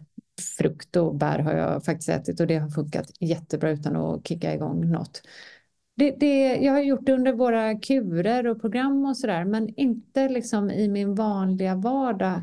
frukt 0.58 0.96
och 0.96 1.14
bär 1.14 1.38
har 1.38 1.52
jag 1.52 1.84
faktiskt 1.84 2.08
ätit 2.08 2.40
och 2.40 2.46
det 2.46 2.58
har 2.58 2.68
funkat 2.68 3.10
jättebra 3.20 3.70
utan 3.70 3.96
att 3.96 4.28
kicka 4.28 4.54
igång 4.54 4.90
något. 4.90 5.22
Det, 5.94 6.10
det, 6.10 6.56
jag 6.56 6.72
har 6.72 6.80
gjort 6.80 7.06
det 7.06 7.12
under 7.12 7.32
våra 7.32 7.78
kurer 7.78 8.46
och 8.46 8.60
program 8.60 9.06
och 9.06 9.16
sådär 9.16 9.44
men 9.44 9.68
inte 9.76 10.28
liksom 10.28 10.70
i 10.70 10.88
min 10.88 11.14
vanliga 11.14 11.74
vardag 11.74 12.42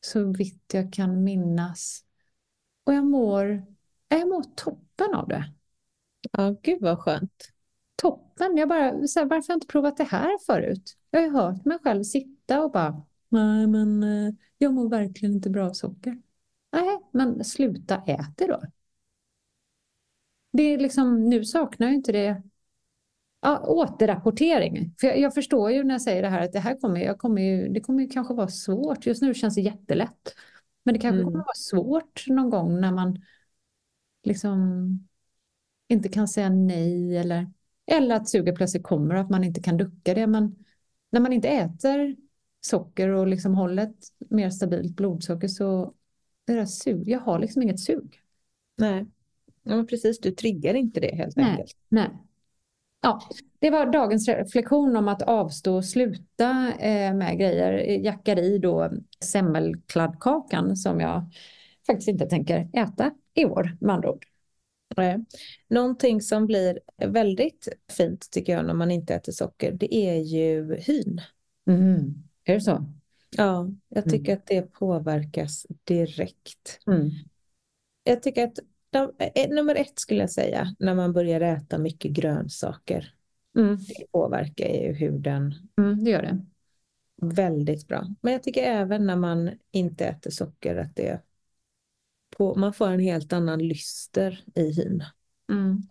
så 0.00 0.32
vitt 0.32 0.64
jag 0.72 0.92
kan 0.92 1.24
minnas. 1.24 2.04
Och 2.84 2.94
jag 2.94 3.04
mår, 3.04 3.64
jag 4.08 4.28
mår 4.28 4.44
toppen 4.56 5.14
av 5.14 5.28
det. 5.28 5.52
Ja, 6.32 6.56
gud 6.62 6.82
vad 6.82 6.98
skönt. 6.98 7.52
Toppen. 8.00 8.56
Jag 8.56 8.68
bara, 8.68 9.06
så 9.06 9.20
här, 9.20 9.26
varför 9.26 9.48
har 9.48 9.54
jag 9.54 9.56
inte 9.56 9.66
provat 9.66 9.96
det 9.96 10.04
här 10.04 10.38
förut? 10.46 10.96
Jag 11.10 11.20
har 11.20 11.26
ju 11.26 11.32
hört 11.32 11.64
mig 11.64 11.78
själv 11.82 12.02
sitta 12.02 12.64
och 12.64 12.70
bara, 12.70 13.02
nej 13.28 13.66
men 13.66 14.02
eh, 14.02 14.34
jag 14.58 14.74
mår 14.74 14.88
verkligen 14.88 15.34
inte 15.34 15.50
bra 15.50 15.66
av 15.66 15.72
socker. 15.72 16.22
Nej, 16.72 17.00
men 17.12 17.44
sluta 17.44 18.02
äta 18.06 18.46
då. 18.46 18.60
det 20.52 20.62
är 20.62 20.78
liksom, 20.78 21.24
nu 21.24 21.44
saknar 21.44 21.86
jag 21.86 21.94
inte 21.94 22.12
det 22.12 22.42
Ja, 23.42 23.60
återrapportering. 23.66 24.94
För 25.00 25.06
jag, 25.06 25.18
jag, 25.18 25.34
förstår 25.34 25.70
ju 25.70 25.84
när 25.84 25.94
jag 25.94 26.02
säger 26.02 26.22
det 26.22 26.28
här 26.28 26.40
att 26.44 26.52
det 26.52 26.58
här 26.58 26.76
kommer, 26.80 27.00
jag 27.00 27.18
kommer 27.18 27.42
ju, 27.42 27.68
det 27.68 27.80
kommer 27.80 28.02
ju 28.02 28.08
kanske 28.08 28.34
vara 28.34 28.48
svårt. 28.48 29.06
Just 29.06 29.22
nu 29.22 29.34
känns 29.34 29.54
det 29.54 29.60
jättelätt. 29.60 30.34
Men 30.84 30.94
det 30.94 31.00
kanske 31.00 31.20
mm. 31.20 31.24
kommer 31.24 31.38
vara 31.38 31.54
svårt 31.54 32.24
någon 32.26 32.50
gång 32.50 32.80
när 32.80 32.92
man 32.92 33.22
liksom 34.24 34.88
inte 35.88 36.08
kan 36.08 36.28
säga 36.28 36.48
nej 36.48 37.16
eller, 37.16 37.46
eller 37.90 38.14
att 38.14 38.28
suget 38.28 38.56
plötsligt 38.56 38.82
kommer 38.82 39.14
och 39.14 39.20
att 39.20 39.30
man 39.30 39.44
inte 39.44 39.62
kan 39.62 39.76
ducka 39.76 40.14
det. 40.14 40.26
Men 40.26 40.56
när 41.12 41.20
man 41.20 41.32
inte 41.32 41.48
äter 41.48 42.16
socker 42.60 43.08
och 43.08 43.26
liksom 43.26 43.54
håller 43.54 43.82
ett 43.82 44.04
mer 44.30 44.50
stabilt 44.50 44.96
blodsocker 44.96 45.48
så 45.48 45.94
är 46.46 46.56
det 46.56 46.66
sug. 46.66 47.08
Jag 47.08 47.20
har 47.20 47.38
liksom 47.38 47.62
inget 47.62 47.80
sug. 47.80 48.20
Nej, 48.76 49.06
ja, 49.62 49.84
precis. 49.88 50.20
Du 50.20 50.30
triggar 50.30 50.74
inte 50.74 51.00
det 51.00 51.14
helt 51.14 51.36
nej, 51.36 51.50
enkelt. 51.50 51.76
Nej. 51.88 52.08
Ja, 53.02 53.20
det 53.58 53.70
var 53.70 53.86
dagens 53.86 54.28
reflektion 54.28 54.96
om 54.96 55.08
att 55.08 55.22
avstå 55.22 55.76
och 55.76 55.84
sluta 55.84 56.72
eh, 56.78 57.14
med 57.14 57.38
grejer. 57.38 57.72
Jackar 58.04 58.38
i 58.38 58.58
då 58.58 58.90
semmelkladdkakan 59.24 60.76
som 60.76 61.00
jag 61.00 61.30
faktiskt 61.86 62.08
inte 62.08 62.26
tänker 62.26 62.68
äta 62.72 63.10
i 63.34 63.44
år 63.44 63.76
med 63.80 63.94
andra 63.94 64.10
ord. 64.10 64.26
Någonting 65.68 66.20
som 66.20 66.46
blir 66.46 66.80
väldigt 67.06 67.68
fint 67.92 68.30
tycker 68.30 68.52
jag 68.52 68.66
när 68.66 68.74
man 68.74 68.90
inte 68.90 69.14
äter 69.14 69.32
socker 69.32 69.72
det 69.72 69.94
är 69.94 70.16
ju 70.16 70.76
hyn. 70.76 71.20
Mm. 71.66 72.14
Är 72.44 72.54
det 72.54 72.60
så? 72.60 72.84
Ja, 73.30 73.70
jag 73.88 74.06
mm. 74.06 74.10
tycker 74.10 74.32
mm. 74.32 74.38
att 74.38 74.46
det 74.46 74.62
påverkas 74.62 75.66
direkt. 75.84 76.80
Mm. 76.86 77.10
Jag 78.04 78.22
tycker 78.22 78.44
att 78.44 78.58
Eh, 79.34 79.48
nummer 79.50 79.74
ett 79.74 79.98
skulle 79.98 80.20
jag 80.20 80.30
säga, 80.30 80.74
när 80.78 80.94
man 80.94 81.12
börjar 81.12 81.40
äta 81.40 81.78
mycket 81.78 82.10
grönsaker. 82.10 83.14
Mm. 83.56 83.76
Det 83.76 84.12
påverkar 84.12 84.68
ju 84.68 84.92
huden. 84.92 85.54
Mm, 85.78 86.04
det 86.04 86.10
gör 86.10 86.22
det. 86.22 86.46
Väldigt 87.22 87.88
bra. 87.88 88.06
Men 88.20 88.32
jag 88.32 88.42
tycker 88.42 88.62
även 88.62 89.06
när 89.06 89.16
man 89.16 89.50
inte 89.70 90.06
äter 90.06 90.30
socker 90.30 90.76
att 90.76 90.96
det 90.96 91.20
på, 92.40 92.54
man 92.54 92.72
får 92.72 92.88
en 92.88 93.00
helt 93.00 93.32
annan 93.32 93.58
lyster 93.58 94.44
i 94.54 94.72
hyn. 94.72 95.04
Mm. 95.50 95.82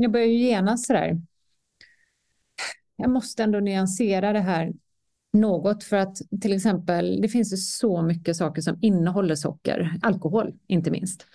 Jag 0.00 0.12
börjar 0.12 0.26
ju 0.26 0.38
genast 0.38 0.86
sådär. 0.86 1.20
Jag 2.96 3.10
måste 3.10 3.42
ändå 3.42 3.60
nyansera 3.60 4.32
det 4.32 4.40
här 4.40 4.72
något 5.32 5.84
för 5.84 5.96
att 5.96 6.16
till 6.40 6.52
exempel 6.52 7.20
det 7.22 7.28
finns 7.28 7.52
ju 7.52 7.56
så 7.56 8.02
mycket 8.02 8.36
saker 8.36 8.62
som 8.62 8.78
innehåller 8.82 9.34
socker, 9.34 9.98
alkohol 10.02 10.54
inte 10.66 10.90
minst 10.90 11.26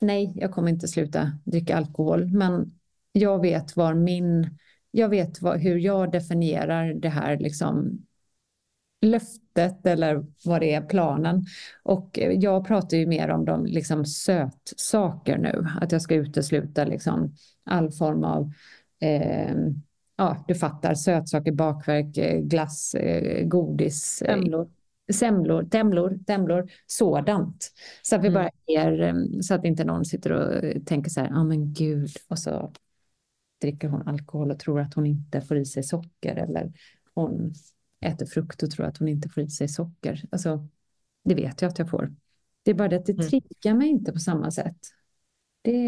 nej, 0.00 0.32
jag 0.36 0.52
kommer 0.52 0.70
inte 0.70 0.88
sluta 0.88 1.32
dricka 1.44 1.76
alkohol, 1.76 2.26
men 2.26 2.72
jag 3.12 3.40
vet 3.40 3.76
var 3.76 3.94
min, 3.94 4.58
jag 4.90 5.08
vet 5.08 5.42
vad, 5.42 5.60
hur 5.60 5.76
jag 5.76 6.12
definierar 6.12 6.94
det 6.94 7.08
här 7.08 7.38
liksom 7.38 8.06
löftet 9.00 9.86
eller 9.86 10.24
vad 10.44 10.60
det 10.60 10.74
är, 10.74 10.80
planen. 10.80 11.44
Och 11.82 12.18
jag 12.32 12.66
pratar 12.66 12.96
ju 12.96 13.06
mer 13.06 13.28
om 13.30 13.44
de 13.44 13.66
liksom 13.66 14.04
sötsaker 14.04 15.38
nu, 15.38 15.66
att 15.80 15.92
jag 15.92 16.02
ska 16.02 16.14
utesluta 16.14 16.84
liksom 16.84 17.34
all 17.64 17.90
form 17.90 18.24
av 18.24 18.52
eh, 19.00 19.54
ja, 20.16 20.44
du 20.48 20.54
fattar, 20.54 20.94
sötsaker, 20.94 21.52
bakverk, 21.52 22.16
eh, 22.16 22.40
glass, 22.40 22.94
eh, 22.94 23.44
godis. 23.46 24.22
Eh, 24.22 24.34
Ämlor 24.34 24.70
semlor, 25.12 25.64
temlor, 25.64 26.18
temlor, 26.26 26.70
sådant. 26.86 27.72
Så 28.02 28.16
att 28.16 28.22
vi 28.22 28.28
mm. 28.28 28.42
bara 28.42 28.50
ger, 28.66 29.14
så 29.42 29.54
att 29.54 29.64
inte 29.64 29.84
någon 29.84 30.04
sitter 30.04 30.32
och 30.32 30.86
tänker 30.86 31.10
så 31.10 31.20
här, 31.20 31.28
ja 31.28 31.40
ah, 31.40 31.44
men 31.44 31.72
gud, 31.72 32.10
och 32.28 32.38
så 32.38 32.72
dricker 33.60 33.88
hon 33.88 34.08
alkohol 34.08 34.50
och 34.50 34.58
tror 34.58 34.80
att 34.80 34.94
hon 34.94 35.06
inte 35.06 35.40
får 35.40 35.56
i 35.56 35.64
sig 35.64 35.82
socker 35.82 36.36
eller 36.36 36.72
hon 37.14 37.52
äter 38.06 38.26
frukt 38.26 38.62
och 38.62 38.70
tror 38.70 38.86
att 38.86 38.98
hon 38.98 39.08
inte 39.08 39.28
får 39.28 39.42
i 39.42 39.50
sig 39.50 39.68
socker. 39.68 40.24
Alltså, 40.30 40.68
det 41.24 41.34
vet 41.34 41.62
jag 41.62 41.68
att 41.68 41.78
jag 41.78 41.90
får. 41.90 42.14
Det 42.62 42.70
är 42.70 42.74
bara 42.74 42.88
det 42.88 42.96
att 42.96 43.06
det 43.06 43.12
mm. 43.12 43.28
triggar 43.28 43.74
mig 43.74 43.88
inte 43.88 44.12
på 44.12 44.18
samma 44.18 44.50
sätt. 44.50 44.78
Det, 45.62 45.86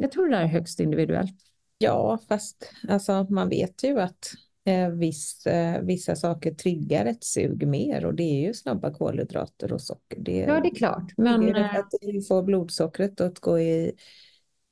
jag 0.00 0.12
tror 0.12 0.28
det 0.28 0.36
är 0.36 0.46
högst 0.46 0.80
individuellt. 0.80 1.36
Ja, 1.78 2.18
fast 2.28 2.72
alltså, 2.88 3.26
man 3.30 3.48
vet 3.48 3.84
ju 3.84 4.00
att 4.00 4.34
Eh, 4.64 4.88
viss, 4.88 5.46
eh, 5.46 5.82
vissa 5.82 6.16
saker 6.16 6.54
triggar 6.54 7.06
ett 7.06 7.24
sug 7.24 7.66
mer 7.66 8.04
och 8.04 8.14
det 8.14 8.22
är 8.22 8.46
ju 8.46 8.54
snabba 8.54 8.94
kolhydrater 8.94 9.72
och 9.72 9.80
socker. 9.80 10.20
Det, 10.20 10.36
ja, 10.36 10.60
det 10.60 10.68
är 10.68 10.74
klart. 10.74 11.12
Men... 11.16 11.40
Det 11.40 11.50
är 11.50 11.78
att 11.78 11.94
du 12.00 12.22
får 12.22 12.42
blodsockret 12.42 13.20
att 13.20 13.38
gå 13.38 13.58
i, 13.58 13.92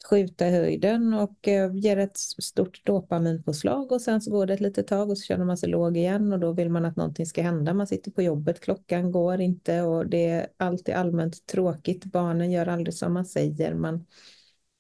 skjuta 0.05 0.49
i 0.49 0.51
höjden 0.51 1.15
och 1.15 1.49
eh, 1.49 1.77
ger 1.77 1.97
ett 1.97 2.17
stort 2.19 2.85
dopaminpåslag 2.85 3.93
och 3.93 4.01
sen 4.01 4.21
så 4.21 4.31
går 4.31 4.47
det 4.47 4.55
ett 4.55 4.61
litet 4.61 4.87
tag 4.87 5.11
och 5.11 5.19
så 5.19 5.25
känner 5.25 5.45
man 5.45 5.57
sig 5.57 5.69
låg 5.69 5.97
igen 5.97 6.33
och 6.33 6.39
då 6.39 6.53
vill 6.53 6.71
man 6.71 6.85
att 6.85 6.97
någonting 6.97 7.27
ska 7.27 7.43
hända. 7.43 7.75
Man 7.75 7.87
sitter 7.87 8.11
på 8.11 8.23
jobbet, 8.23 8.61
klockan 8.61 9.13
går 9.13 9.41
inte 9.41 9.83
och 9.83 10.07
det 10.07 10.27
är 10.27 10.47
alltid 10.57 10.95
allmänt 10.95 11.47
tråkigt. 11.47 12.05
Barnen 12.05 12.51
gör 12.51 12.67
aldrig 12.67 12.95
som 12.95 13.13
man 13.13 13.27
säger. 13.27 13.75
Man 13.75 14.07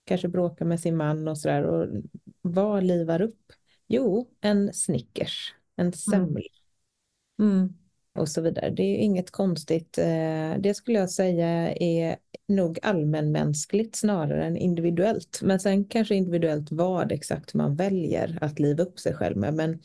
kanske 0.04 0.28
bråkar 0.28 0.64
med 0.64 0.80
sin 0.80 0.96
man 0.96 1.28
och 1.28 1.38
sådär 1.38 1.62
och 1.62 2.02
vad 2.42 2.84
livar 2.84 3.22
upp? 3.22 3.52
Jo, 3.88 4.30
en 4.40 4.72
Snickers, 4.72 5.54
en 5.76 5.86
mm. 5.86 5.92
semla 5.92 6.40
mm. 7.40 7.74
Och 8.20 8.28
så 8.28 8.40
vidare. 8.40 8.70
Det 8.70 8.82
är 8.82 8.96
inget 8.96 9.30
konstigt. 9.30 9.98
Eh, 9.98 10.54
det 10.58 10.74
skulle 10.76 10.98
jag 10.98 11.10
säga 11.10 11.74
är 11.74 12.16
nog 12.48 12.78
allmänmänskligt 12.82 13.96
snarare 13.96 14.44
än 14.44 14.56
individuellt. 14.56 15.40
Men 15.42 15.60
sen 15.60 15.84
kanske 15.84 16.14
individuellt 16.14 16.72
vad 16.72 17.12
exakt 17.12 17.54
man 17.54 17.76
väljer 17.76 18.38
att 18.40 18.58
liva 18.58 18.82
upp 18.82 18.98
sig 18.98 19.14
själv 19.14 19.36
med. 19.36 19.54
Men 19.54 19.78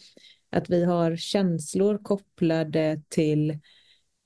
att 0.49 0.69
vi 0.69 0.83
har 0.83 1.15
känslor 1.15 1.97
kopplade 1.97 3.01
till 3.09 3.59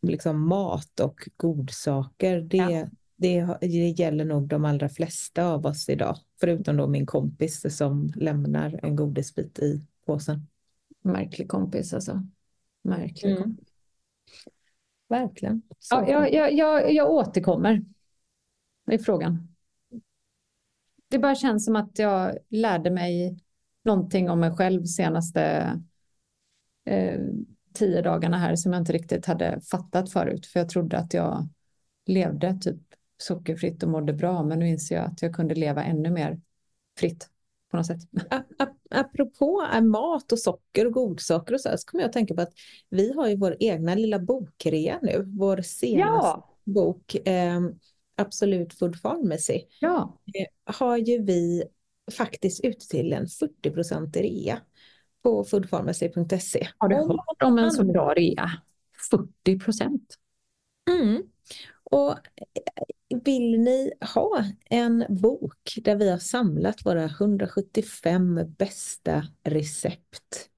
liksom 0.02 0.48
mat 0.48 1.00
och 1.00 1.30
godsaker, 1.38 2.41
det, 2.41 2.58
ja. 2.58 2.88
det, 3.15 3.58
det 3.62 3.89
gäller 3.89 4.26
nog 4.26 4.48
de 4.48 4.65
allra 4.65 4.89
flesta 4.89 5.45
av 5.45 5.65
oss 5.65 5.89
idag. 5.89 6.17
Förutom 6.39 6.78
då 6.78 6.88
min 6.88 7.06
kompis 7.06 7.78
som 7.78 8.13
lämnar 8.15 8.80
en 8.84 8.95
godisbit 8.95 9.60
i 9.60 9.82
påsen. 10.06 10.48
Märklig 11.04 11.48
kompis 11.48 11.93
alltså. 11.93 12.28
Märklig 12.82 13.32
mm. 13.32 13.43
kompis. 13.43 13.68
Verkligen. 15.10 15.62
Ja, 15.91 16.10
jag, 16.10 16.34
jag, 16.34 16.54
jag, 16.54 16.93
jag 16.93 17.10
återkommer 17.10 17.82
i 18.91 19.00
frågan. 19.00 19.48
Det 21.08 21.19
bara 21.19 21.36
känns 21.36 21.65
som 21.65 21.76
att 21.76 22.00
jag 22.00 22.38
lärde 22.50 22.91
mig 22.91 23.38
någonting 23.84 24.30
om 24.30 24.39
mig 24.39 24.52
själv 24.52 24.84
senaste 24.84 25.74
eh, 26.86 27.19
tio 27.74 28.02
dagarna 28.02 28.38
här 28.38 28.56
som 28.56 28.74
jag 28.74 28.82
inte 28.82 28.93
riktigt 28.93 29.26
hade 29.26 29.62
fattat 29.62 30.12
förut. 30.12 30.45
För 30.45 30.60
jag 30.60 30.69
trodde 30.69 30.98
att 30.98 31.13
jag 31.13 31.48
levde 32.06 32.60
typ 32.62 32.82
sockerfritt 33.17 33.84
och 33.84 33.89
mådde 33.89 34.13
bra. 34.13 34.43
Men 34.43 34.60
nu 34.60 34.67
inser 34.67 34.95
jag 34.95 35.06
att 35.06 35.22
jag 35.22 35.36
kunde 35.36 35.56
leva 35.56 35.84
ännu 35.84 36.10
mer 36.10 36.41
fritt 36.98 37.30
på 37.71 37.77
något 37.77 37.86
sätt. 37.86 37.99
Apropå 38.89 39.67
mat 39.82 40.32
och 40.32 40.39
socker 40.39 40.86
och 40.86 40.93
godsaker 40.93 41.53
och 41.53 41.62
så, 41.62 41.69
här, 41.69 41.77
så 41.77 41.88
kommer 41.88 42.01
jag 42.01 42.10
att 42.10 42.13
tänka 42.13 42.36
på 42.36 42.41
att 42.41 42.53
vi 42.89 43.13
har 43.13 43.27
ju 43.27 43.36
vår 43.36 43.55
egna 43.60 43.95
lilla 43.95 44.19
bokrea 44.19 44.99
nu. 45.01 45.23
Vår 45.38 45.62
senaste 45.62 46.27
ja. 46.27 46.55
bok, 46.63 47.15
eh, 47.27 47.60
Absolut 48.15 48.73
Food 48.73 49.01
Pharmacy, 49.01 49.62
ja. 49.79 50.19
eh, 50.34 50.75
har 50.75 50.97
ju 50.97 51.23
vi 51.23 51.63
faktiskt 52.12 52.63
ut 52.63 52.79
till 52.79 53.13
en 53.13 53.25
40% 53.25 54.21
rea 54.21 54.60
på 55.23 55.43
foodpharmacy.se. 55.43 56.67
Har 56.77 56.89
du 56.89 56.95
hört 56.95 57.43
om 57.43 57.58
en 57.58 57.71
sån 57.71 57.91
bra 57.91 58.13
rea? 58.13 58.51
40 59.12 59.60
procent? 59.60 60.15
Mm. 60.89 61.23
Och 61.84 62.12
eh, 62.12 62.84
vill 63.26 63.60
ni 63.60 63.91
ha 64.15 64.43
en 64.69 65.06
bok 65.10 65.74
där 65.84 65.95
vi 65.95 66.10
har 66.10 66.17
samlat 66.17 66.86
våra 66.86 67.04
175 67.04 68.39
bästa 68.58 69.24
recept? 69.43 70.50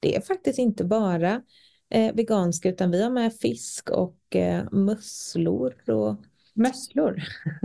Det 0.00 0.16
är 0.16 0.20
faktiskt 0.20 0.58
inte 0.58 0.84
bara 0.84 1.42
eh, 1.90 2.14
veganska 2.14 2.68
utan 2.68 2.90
vi 2.90 3.02
har 3.02 3.10
med 3.10 3.34
fisk 3.34 3.90
och 3.90 4.36
eh, 4.36 4.64
musslor 4.72 5.90
och 5.90 6.16
Mösslor. 6.54 7.22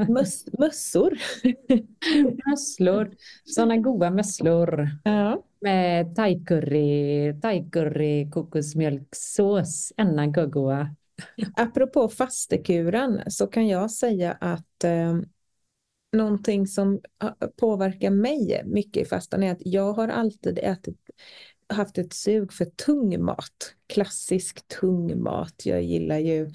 Möss, 0.10 0.46
mössor. 0.60 1.18
mösslor. 2.46 3.12
Sådana 3.46 3.78
goda 3.78 4.10
mösslor. 4.12 4.90
Ja. 5.04 5.44
Med 5.62 6.16
thai-curry, 6.16 7.34
thai-curry, 7.42 8.32
kokosmjölksås, 8.32 9.94
enna 9.98 10.28
gogoa. 10.28 10.96
Apropå 11.56 12.10
fastekuren 12.10 13.22
så 13.28 13.48
kan 13.48 13.68
jag 13.68 13.92
säga 13.92 14.32
att 14.32 14.84
eh, 14.84 15.20
någonting 16.12 16.68
som 16.68 17.00
påverkar 17.58 18.12
mig 18.12 18.62
mycket 18.66 19.04
i 19.04 19.10
fastan 19.10 19.44
är 19.44 19.52
att 19.52 19.62
jag 19.66 19.94
har 19.94 20.08
alltid 20.08 20.60
ätit, 20.64 21.10
haft 21.70 21.98
ett 21.98 22.14
sug 22.14 22.54
för 22.54 22.66
tung 22.66 23.24
mat. 23.24 23.76
Klassisk 23.88 24.68
tung 24.68 25.24
mat. 25.24 25.66
Jag 25.66 25.84
gillar 25.84 26.18
ju, 26.18 26.52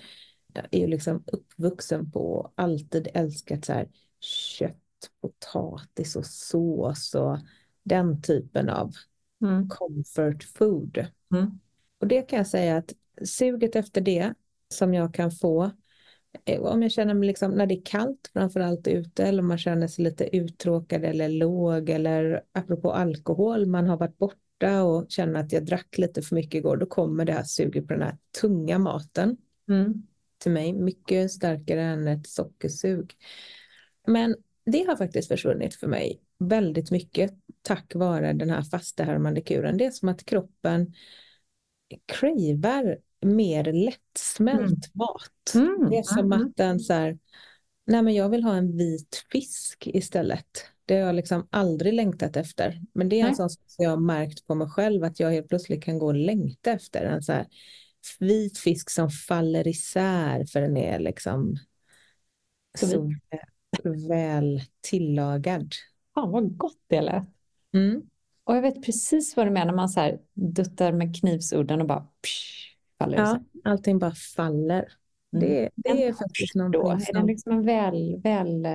jag 0.54 0.64
är 0.70 0.78
ju 0.78 0.86
liksom 0.86 1.24
uppvuxen 1.26 2.10
på 2.10 2.52
alltid 2.54 3.08
älskat 3.14 3.64
så 3.64 3.72
här 3.72 3.88
kött 4.20 4.76
potatis 5.20 6.16
och 6.16 6.26
sås 6.26 7.14
och 7.14 7.38
den 7.82 8.22
typen 8.22 8.68
av 8.68 8.92
Mm. 9.42 9.68
comfort 9.68 10.44
food. 10.44 11.06
Mm. 11.32 11.60
Och 11.98 12.06
det 12.06 12.22
kan 12.22 12.36
jag 12.36 12.46
säga 12.46 12.76
att 12.76 12.92
suget 13.24 13.76
efter 13.76 14.00
det 14.00 14.34
som 14.72 14.94
jag 14.94 15.14
kan 15.14 15.30
få 15.30 15.70
eh, 16.44 16.60
om 16.60 16.82
jag 16.82 16.92
känner 16.92 17.14
mig 17.14 17.26
liksom 17.26 17.50
när 17.50 17.66
det 17.66 17.74
är 17.74 17.84
kallt 17.84 18.30
framförallt 18.32 18.88
ute 18.88 19.24
eller 19.24 19.42
om 19.42 19.48
man 19.48 19.58
känner 19.58 19.86
sig 19.86 20.04
lite 20.04 20.36
uttråkad 20.36 21.04
eller 21.04 21.28
låg 21.28 21.90
eller 21.90 22.42
apropå 22.52 22.92
alkohol 22.92 23.66
man 23.66 23.86
har 23.86 23.96
varit 23.96 24.18
borta 24.18 24.82
och 24.82 25.06
känner 25.08 25.40
att 25.40 25.52
jag 25.52 25.64
drack 25.64 25.98
lite 25.98 26.22
för 26.22 26.34
mycket 26.34 26.54
igår 26.54 26.76
då 26.76 26.86
kommer 26.86 27.24
det 27.24 27.32
här 27.32 27.44
suget 27.44 27.86
på 27.88 27.92
den 27.92 28.02
här 28.02 28.16
tunga 28.40 28.78
maten 28.78 29.36
Mm. 29.68 30.06
till 30.38 30.52
mig 30.52 30.72
mycket 30.72 31.32
starkare 31.32 31.82
än 31.82 32.08
ett 32.08 32.26
sockersug. 32.26 33.14
Men 34.06 34.36
det 34.64 34.84
har 34.88 34.96
faktiskt 34.96 35.28
försvunnit 35.28 35.74
för 35.74 35.86
mig 35.86 36.20
väldigt 36.38 36.90
mycket 36.90 37.34
tack 37.62 37.94
vare 37.94 38.32
den 38.32 38.50
här 38.50 38.62
fastehärmande 38.62 39.40
kuren. 39.40 39.76
Det 39.76 39.86
är 39.86 39.90
som 39.90 40.08
att 40.08 40.24
kroppen 40.24 40.94
cravar 42.06 42.98
mer 43.22 43.72
lättsmält 43.72 44.94
mat. 44.94 45.52
Mm. 45.54 45.90
Det 45.90 45.98
är 45.98 46.02
som 46.02 46.32
Mm. 46.32 46.32
att 46.32 46.56
den 46.56 46.80
så 46.80 46.92
här, 46.92 47.18
nej 47.86 48.02
men 48.02 48.14
jag 48.14 48.28
vill 48.28 48.42
ha 48.42 48.54
en 48.54 48.76
vit 48.76 49.24
fisk 49.32 49.86
istället. 49.86 50.46
Det 50.86 50.94
har 50.94 51.06
jag 51.06 51.14
liksom 51.14 51.46
aldrig 51.50 51.94
längtat 51.94 52.36
efter. 52.36 52.80
Men 52.92 53.08
det 53.08 53.16
är 53.16 53.20
en 53.20 53.26
Nej. 53.26 53.34
sån 53.34 53.50
som 53.50 53.60
jag 53.76 53.90
har 53.90 53.96
märkt 53.96 54.46
på 54.46 54.54
mig 54.54 54.68
själv 54.68 55.04
att 55.04 55.20
jag 55.20 55.30
helt 55.30 55.48
plötsligt 55.48 55.84
kan 55.84 55.98
gå 55.98 56.06
och 56.06 56.14
längta 56.14 56.70
efter 56.70 57.04
en 57.04 57.22
så 57.22 57.32
här 57.32 57.46
vit 58.18 58.58
fisk 58.58 58.90
som 58.90 59.10
faller 59.10 59.68
isär 59.68 60.44
för 60.44 60.60
den 60.60 60.76
är 60.76 60.98
liksom 60.98 61.56
Så 62.78 62.86
så 62.86 63.14
väl 64.08 64.62
tillagad. 64.80 65.72
Fan 66.14 66.30
vad 66.30 66.56
gott 66.56 66.80
det 66.86 67.00
lät. 67.00 67.28
Mm. 67.74 68.02
Och 68.44 68.56
jag 68.56 68.62
vet 68.62 68.82
precis 68.84 69.36
vad 69.36 69.46
du 69.46 69.50
menar, 69.50 69.74
man 69.74 69.88
så 69.88 70.00
här 70.00 70.20
duttar 70.34 70.92
med 70.92 71.20
knivsudden 71.20 71.80
och 71.80 71.86
bara 71.86 72.00
psh, 72.00 72.71
faller 73.04 73.16
det 73.16 73.22
Ja, 73.22 73.40
allting 73.64 73.98
bara 73.98 74.12
faller. 74.12 74.92
Det, 75.32 75.70
det 75.76 75.88
En 75.90 75.98
är 75.98 76.12
faktiskt 76.12 76.54
Då, 76.54 76.58
någonting 76.58 76.90
är 76.90 77.12
det 77.12 77.20
som... 77.20 77.26
liksom 77.26 77.52
en 77.52 77.62
väl, 77.62 78.20
väl 78.22 78.66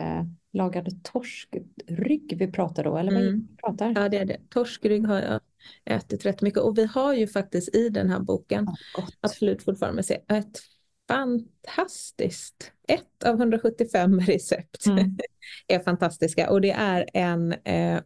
lagad 0.54 1.04
torskrygg 1.04 2.36
vi 2.38 2.52
pratar 2.52 2.84
då, 2.84 2.98
eller 2.98 3.12
vad 3.12 3.22
det 3.22 3.28
Mm. 3.28 3.48
pratar? 3.58 3.94
Ja, 4.02 4.10
det 4.10 4.18
är 4.18 4.26
det. 4.26 4.38
Torskrygg 4.50 5.08
har 5.08 5.22
jag 5.22 5.40
ätit 5.86 6.26
rätt 6.26 6.42
mycket. 6.42 6.60
Och 6.60 6.78
vi 6.78 6.86
har 6.86 7.14
ju 7.14 7.28
faktiskt 7.28 7.76
i 7.76 7.90
den 7.90 8.10
här 8.10 8.20
boken, 8.20 8.66
Ja, 8.68 8.78
absolut 9.22 9.64
fortfarande 9.64 10.04
ett 10.28 10.60
fantastiskt, 11.08 12.72
ett 12.88 13.24
av 13.26 13.36
175 13.36 14.20
recept 14.28 14.86
Mm. 14.88 15.18
är 15.68 15.80
fantastiska. 15.80 16.50
Och 16.50 16.62
det 16.62 16.72
är 16.72 17.06
en, 17.14 17.52
eh, 17.54 18.02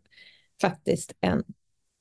faktiskt 0.62 1.14
en 1.22 1.44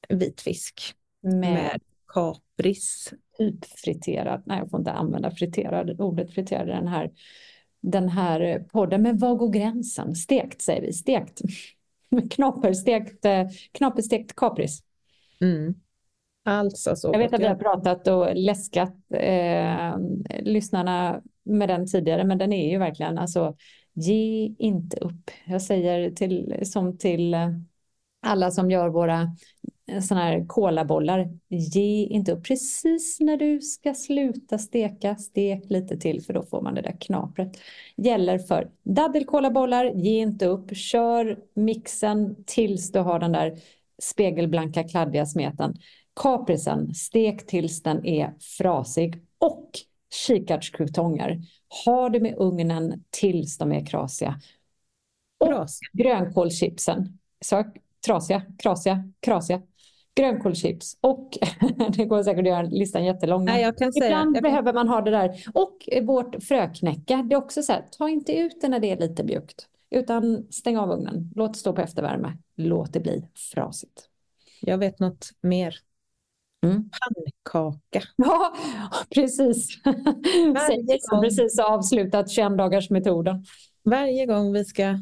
vit 0.08 0.40
fisk 0.40 0.94
Med 1.22 1.40
med 1.50 1.80
kapris. 2.14 3.12
Typ 3.40 3.64
friterad, 3.64 4.42
nej 4.46 4.58
jag 4.58 4.70
får 4.70 4.80
inte 4.80 4.92
använda 4.92 5.30
friterad, 5.30 6.00
ordet 6.00 6.34
friterad 6.34 6.68
den 6.68 6.88
här, 6.88 7.10
den 7.80 8.08
här 8.08 8.64
podden, 8.72 9.02
men 9.02 9.18
var 9.18 9.34
går 9.34 9.48
gränsen? 9.48 10.14
Stekt 10.14 10.62
säger 10.62 10.82
vi, 10.82 10.92
stekt. 10.92 11.40
Knaperstekt, 12.30 13.24
eh, 13.24 13.46
knaperstekt 13.72 14.36
kapris. 14.36 14.82
Mm. 15.40 15.74
Alltså 16.44 16.96
så 16.96 17.10
Jag 17.12 17.18
vet 17.18 17.34
att 17.34 17.40
vi 17.40 17.46
har 17.46 17.54
pratat 17.54 18.08
och 18.08 18.28
läskat 18.34 18.94
eh, 19.14 19.94
lyssnarna 20.40 21.22
med 21.42 21.68
den 21.68 21.86
tidigare, 21.86 22.24
men 22.24 22.38
den 22.38 22.52
är 22.52 22.70
ju 22.70 22.78
verkligen 22.78 23.18
alltså, 23.18 23.56
ge 23.92 24.54
inte 24.58 24.96
upp. 24.96 25.30
Jag 25.46 25.62
säger 25.62 26.10
till, 26.10 26.60
som 26.62 26.98
till 26.98 27.36
alla 28.22 28.50
som 28.50 28.70
gör 28.70 28.88
våra 28.88 29.36
sådana 30.02 30.26
här 30.26 30.46
kolabollar, 30.46 31.28
ge 31.48 32.04
inte 32.04 32.32
upp. 32.32 32.44
Precis 32.44 33.20
när 33.20 33.36
du 33.36 33.60
ska 33.60 33.94
sluta 33.94 34.58
steka, 34.58 35.16
stek 35.16 35.70
lite 35.70 35.96
till 35.96 36.22
för 36.22 36.32
då 36.32 36.42
får 36.42 36.62
man 36.62 36.74
det 36.74 36.82
där 36.82 36.96
knapret. 37.00 37.56
Gäller 37.96 38.38
för 38.38 38.70
daddelkolabollar, 38.82 39.84
ge 39.84 40.18
inte 40.18 40.46
upp. 40.46 40.76
Kör 40.76 41.38
mixen 41.54 42.44
tills 42.46 42.92
du 42.92 42.98
har 42.98 43.18
den 43.18 43.32
där 43.32 43.58
spegelblanka 44.02 44.84
kladdiga 44.84 45.26
smeten. 45.26 45.76
Kaprisen, 46.22 46.94
stek 46.94 47.46
tills 47.46 47.82
den 47.82 48.06
är 48.06 48.34
frasig. 48.58 49.22
Och 49.38 49.70
kikärtskrutonger, 50.26 51.40
ha 51.84 52.08
det 52.08 52.20
med 52.20 52.34
ugnen 52.38 53.04
tills 53.10 53.58
de 53.58 53.72
är 53.72 53.86
krasiga. 53.86 54.40
Bra. 55.44 55.66
Grönkålschipsen, 55.92 57.18
så 57.40 57.64
trasiga, 58.06 58.42
krasiga, 58.58 59.04
krasiga. 59.20 59.62
Grönkålschips 60.14 60.96
och 61.00 61.38
det 61.96 62.04
går 62.04 62.22
säkert 62.22 62.40
att 62.40 62.46
göra 62.46 62.62
listan 62.62 63.04
jättelång. 63.04 63.44
Nej, 63.44 63.62
jag 63.62 63.78
kan 63.78 63.92
säga, 63.92 64.06
Ibland 64.06 64.36
jag, 64.36 64.42
behöver 64.42 64.72
man 64.72 64.88
ha 64.88 65.00
det 65.00 65.10
där. 65.10 65.44
Och 65.54 65.88
vårt 66.02 66.42
fröknäcke, 66.42 67.22
det 67.22 67.34
är 67.34 67.38
också 67.38 67.62
så 67.62 67.72
här, 67.72 67.84
ta 67.98 68.08
inte 68.08 68.32
ut 68.32 68.60
det 68.60 68.68
när 68.68 68.80
det 68.80 68.90
är 68.90 68.96
lite 68.96 69.24
mjukt. 69.24 69.66
Utan 69.90 70.46
stäng 70.50 70.76
av 70.78 70.90
ugnen, 70.90 71.30
låt 71.36 71.52
det 71.52 71.58
stå 71.58 71.72
på 71.72 71.80
eftervärme, 71.80 72.36
låt 72.56 72.92
det 72.92 73.00
bli 73.00 73.24
frasigt. 73.52 74.08
jag 74.60 74.78
vet 74.78 74.98
något 74.98 75.30
mer. 75.40 75.74
Mm. 76.66 76.90
Pannkaka. 76.90 78.02
Ja, 78.16 78.54
precis. 79.14 79.82
Som 79.82 81.16
gång. 81.16 81.22
precis 81.22 81.58
avslutat 81.58 82.30
21 82.30 82.58
dagars 82.58 82.90
metoden. 82.90 83.44
Varje 83.82 84.26
gång 84.26 84.52
vi 84.52 84.64
ska 84.64 84.98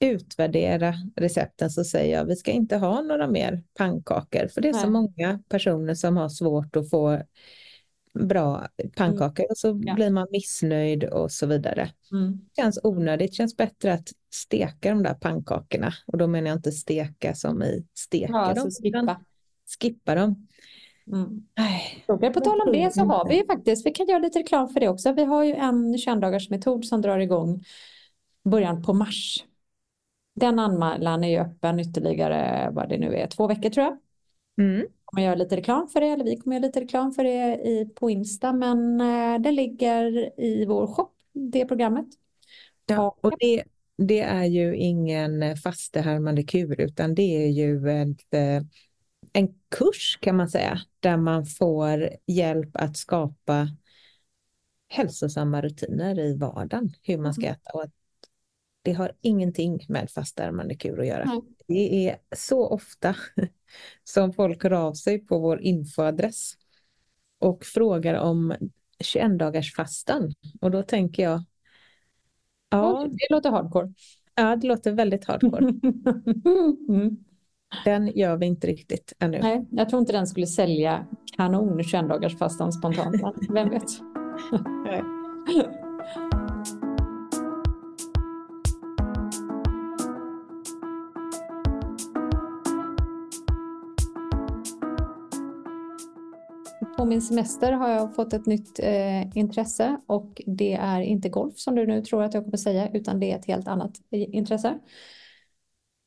utvärdera 0.00 0.94
recepten 1.16 1.70
så 1.70 1.84
säger 1.84 2.18
jag 2.18 2.24
vi 2.24 2.36
ska 2.36 2.50
inte 2.50 2.76
ha 2.76 3.00
några 3.02 3.26
mer 3.28 3.62
pannkakor 3.78 4.48
för 4.48 4.60
det 4.60 4.68
är 4.68 4.72
så 4.72 4.80
Nej. 4.80 4.90
många 4.90 5.40
personer 5.48 5.94
som 5.94 6.16
har 6.16 6.28
svårt 6.28 6.76
att 6.76 6.90
få 6.90 7.22
bra 8.14 8.66
pannkakor 8.96 9.46
och 9.50 9.58
så 9.58 9.80
Ja. 9.84 9.94
blir 9.94 10.10
man 10.10 10.26
missnöjd 10.30 11.04
och 11.04 11.32
så 11.32 11.46
vidare. 11.46 11.90
Mm. 12.12 12.32
Det 12.32 12.62
känns 12.62 12.78
onödigt, 12.82 13.30
det 13.30 13.34
känns 13.34 13.56
bättre 13.56 13.92
att 13.92 14.08
steka 14.34 14.90
de 14.90 15.02
där 15.02 15.14
pannkakorna 15.14 15.92
och 16.06 16.18
då 16.18 16.26
menar 16.26 16.48
jag 16.48 16.56
inte 16.58 16.72
steka 16.72 17.34
som 17.34 17.62
i 17.62 17.84
steka 17.94 18.32
Ja, 18.32 18.38
alltså 18.38 18.64
dem, 18.64 18.88
utan 18.88 19.06
skippa. 19.06 19.20
skippa 19.80 20.14
dem. 20.14 20.46
Mm. 21.12 21.42
På 22.32 22.40
tal 22.40 22.60
om 22.60 22.72
det 22.72 22.94
så 22.94 23.00
har 23.00 23.28
vi 23.28 23.36
ju 23.36 23.46
faktiskt, 23.46 23.86
vi 23.86 23.90
kan 23.90 24.06
göra 24.06 24.18
lite 24.18 24.38
reklam 24.38 24.68
för 24.68 24.80
det 24.80 24.88
också. 24.88 25.12
Vi 25.12 25.24
har 25.24 25.44
ju 25.44 25.54
en 25.54 25.98
21 25.98 26.20
dagars 26.20 26.50
metod 26.50 26.84
som 26.84 27.02
drar 27.02 27.18
igång 27.18 27.64
början 28.44 28.82
på 28.82 28.92
mars. 28.94 29.44
Den 30.38 30.58
anmälan 30.58 31.24
är 31.24 31.28
ju 31.28 31.38
öppen 31.38 31.80
ytterligare, 31.80 32.70
vad 32.72 32.88
det 32.88 32.98
nu 32.98 33.14
är, 33.16 33.26
två 33.26 33.46
veckor 33.46 33.70
tror 33.70 33.86
jag. 33.86 33.98
Mm. 34.60 34.86
kommer 35.04 35.22
göra 35.22 35.34
lite 35.34 35.56
reklam 35.56 35.88
för 35.88 36.00
det, 36.00 36.06
eller 36.06 36.24
vi 36.24 36.36
kommer 36.36 36.56
göra 36.56 36.66
lite 36.66 36.80
reklam 36.80 37.12
för 37.12 37.24
det 37.24 37.68
i, 37.68 37.90
på 37.94 38.10
Insta, 38.10 38.52
men 38.52 39.00
eh, 39.00 39.40
det 39.40 39.52
ligger 39.52 40.40
i 40.40 40.64
vår 40.66 40.86
shop, 40.86 41.10
det 41.32 41.64
programmet. 41.64 42.06
Ja, 42.86 43.16
och 43.20 43.32
det, 43.40 43.64
det 43.96 44.20
är 44.20 44.44
ju 44.44 44.76
ingen 44.76 45.56
fastehärmande 45.56 46.42
kur 46.42 46.80
utan 46.80 47.14
det 47.14 47.44
är 47.46 47.48
ju 47.48 47.90
ett, 47.90 48.34
eh, 48.34 48.62
en 49.32 49.48
kurs 49.70 50.18
kan 50.20 50.36
man 50.36 50.48
säga 50.48 50.80
där 51.00 51.16
man 51.16 51.46
får 51.46 52.08
hjälp 52.26 52.70
att 52.72 52.96
skapa 52.96 53.68
hälsosamma 54.88 55.60
rutiner 55.60 56.18
i 56.20 56.36
vardagen, 56.36 56.92
hur 57.02 57.18
man 57.18 57.34
ska 57.34 57.46
äta. 57.46 57.70
Och 57.74 57.82
att 57.82 57.92
det 58.88 58.94
har 58.94 59.12
ingenting 59.20 59.84
med 59.88 60.10
fastärmande 60.10 60.74
kur 60.74 61.00
att 61.00 61.06
göra. 61.06 61.24
Nej. 61.24 61.40
Det 61.66 62.08
är 62.08 62.16
så 62.36 62.68
ofta 62.68 63.16
som 64.04 64.32
folk 64.32 64.62
hör 64.62 64.72
av 64.72 64.92
sig 64.92 65.18
på 65.18 65.38
vår 65.38 65.60
infoadress 65.60 66.52
och 67.38 67.64
frågar 67.64 68.14
om 68.14 68.54
21 69.00 69.38
dagars 69.38 69.74
fastan. 69.74 70.32
Och 70.60 70.70
då 70.70 70.82
tänker 70.82 71.22
jag, 71.22 71.42
ja, 72.70 73.08
det 73.10 73.34
låter 73.34 73.50
hardcore. 73.50 73.92
ja 74.34 74.56
det 74.56 74.66
låter 74.66 74.92
väldigt 74.92 75.24
hardcore. 75.24 75.68
mm. 76.88 77.16
Den 77.84 78.06
gör 78.06 78.36
vi 78.36 78.46
inte 78.46 78.66
riktigt 78.66 79.12
ännu. 79.18 79.38
Nej, 79.42 79.66
jag 79.70 79.88
tror 79.88 80.00
inte 80.00 80.12
den 80.12 80.26
skulle 80.26 80.46
sälja 80.46 81.06
kanon 81.36 81.84
21 81.84 82.08
dagars 82.08 82.38
fastan 82.38 82.72
spontant, 82.72 83.22
vem 83.48 83.70
vet. 83.70 83.88
På 96.98 97.04
min 97.04 97.22
semester 97.22 97.72
har 97.72 97.90
jag 97.90 98.14
fått 98.14 98.32
ett 98.32 98.46
nytt 98.46 98.78
eh, 98.78 99.36
intresse 99.36 100.00
och 100.06 100.42
det 100.46 100.74
är 100.74 101.00
inte 101.00 101.28
golf 101.28 101.58
som 101.58 101.74
du 101.74 101.86
nu 101.86 102.02
tror 102.02 102.22
att 102.22 102.34
jag 102.34 102.44
kommer 102.44 102.56
säga 102.56 102.88
utan 102.92 103.20
det 103.20 103.32
är 103.32 103.38
ett 103.38 103.46
helt 103.46 103.68
annat 103.68 103.92
i- 104.10 104.36
intresse. 104.36 104.78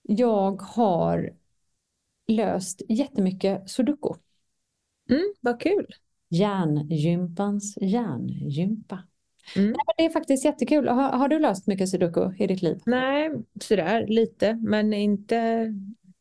Jag 0.01 0.61
har 0.61 1.33
löst 2.27 2.81
jättemycket 2.89 3.69
sudoku. 3.69 4.13
Mm, 5.09 5.33
vad 5.41 5.61
kul. 5.61 5.87
Hjärngympans 6.29 7.77
hjärngympa. 7.81 9.03
Mm. 9.55 9.69
Nej, 9.71 9.93
det 9.97 10.05
är 10.05 10.09
faktiskt 10.09 10.45
jättekul. 10.45 10.87
Har, 10.87 11.09
har, 11.09 11.27
du 11.27 11.39
löst 11.39 11.67
mycket 11.67 11.89
sudoku 11.89 12.31
i 12.39 12.47
ditt 12.47 12.61
liv? 12.61 12.81
Nej, 12.85 13.31
sådär 13.61 14.07
lite, 14.07 14.53
men 14.53 14.93
inte 14.93 15.67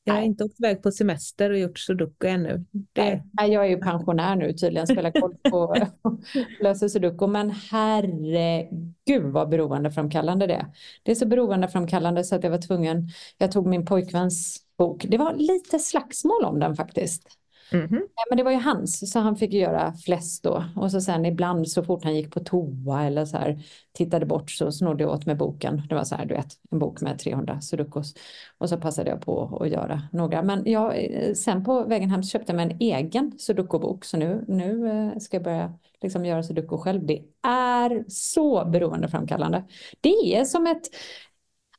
jag 0.04 0.14
har 0.14 0.22
inte 0.22 0.44
åkt 0.44 0.60
iväg 0.60 0.82
på 0.82 0.90
semester 0.90 1.50
och 1.50 1.58
gjort 1.58 1.78
sudoku 1.78 2.26
ännu. 2.28 2.64
Det... 2.92 3.22
Nej, 3.32 3.52
jag 3.52 3.64
är 3.64 3.68
ju 3.68 3.78
pensionär 3.78 4.36
nu 4.36 4.52
tydligen, 4.52 4.86
spelar 4.86 5.10
kort 5.10 5.42
på 5.42 5.74
löser 6.60 6.88
sudoku. 6.88 7.26
Men 7.26 7.50
herregud 7.50 9.32
vad 9.32 9.48
beroendeframkallande 9.48 10.46
det 10.46 10.54
är. 10.54 10.66
Det 11.02 11.10
är 11.10 11.14
så 11.14 11.26
beroendeframkallande 11.26 12.24
så 12.24 12.34
att 12.34 12.44
jag 12.44 12.50
var 12.50 12.58
tvungen, 12.58 13.08
jag 13.38 13.52
tog 13.52 13.66
min 13.66 13.86
pojkväns 13.86 14.58
bok. 14.78 15.06
Det 15.08 15.18
var 15.18 15.34
lite 15.34 15.78
slagsmål 15.78 16.44
om 16.44 16.58
den 16.58 16.76
faktiskt. 16.76 17.39
Mm 17.72 17.86
-hmm. 17.86 18.00
Men 18.28 18.36
det 18.36 18.42
var 18.42 18.50
ju 18.50 18.58
hans, 18.58 19.12
så 19.12 19.18
han 19.18 19.36
fick 19.36 19.52
göra 19.52 19.92
flest 19.92 20.44
då. 20.44 20.64
Och 20.76 20.90
så 20.90 21.00
sen 21.00 21.26
ibland 21.26 21.68
så 21.68 21.84
fort 21.84 22.04
han 22.04 22.16
gick 22.16 22.30
på 22.30 22.40
toa 22.40 23.04
eller 23.06 23.24
så 23.24 23.36
här 23.36 23.62
tittade 23.92 24.26
bort 24.26 24.50
så 24.50 24.72
snodde 24.72 25.04
jag 25.04 25.12
åt 25.12 25.26
med 25.26 25.36
boken. 25.36 25.82
Det 25.88 25.94
var 25.94 26.04
så 26.04 26.14
här, 26.14 26.26
du 26.26 26.34
vet, 26.34 26.46
en 26.70 26.78
bok 26.78 27.00
med 27.00 27.18
300 27.18 27.60
sudokus. 27.60 28.14
Och 28.58 28.68
så 28.68 28.76
passade 28.76 29.10
jag 29.10 29.20
på 29.20 29.58
att 29.60 29.68
göra 29.68 30.02
några. 30.12 30.42
Men 30.42 30.62
jag, 30.64 31.04
eh, 31.04 31.34
sen 31.34 31.64
på 31.64 31.84
vägen 31.84 32.10
hem 32.10 32.22
så 32.22 32.28
köpte 32.28 32.52
jag 32.52 32.56
mig 32.56 32.70
en 32.70 32.80
egen 32.80 33.38
sudokubok. 33.38 34.04
Så 34.04 34.16
nu, 34.16 34.44
nu 34.48 34.88
eh, 34.88 35.18
ska 35.18 35.36
jag 35.36 35.44
börja 35.44 35.78
liksom 36.02 36.24
göra 36.24 36.42
sudoku 36.42 36.76
själv. 36.76 37.06
Det 37.06 37.22
är 37.48 38.04
så 38.08 38.64
beroendeframkallande. 38.64 39.64
Det 40.00 40.36
är 40.36 40.44
som 40.44 40.66
ett 40.66 40.86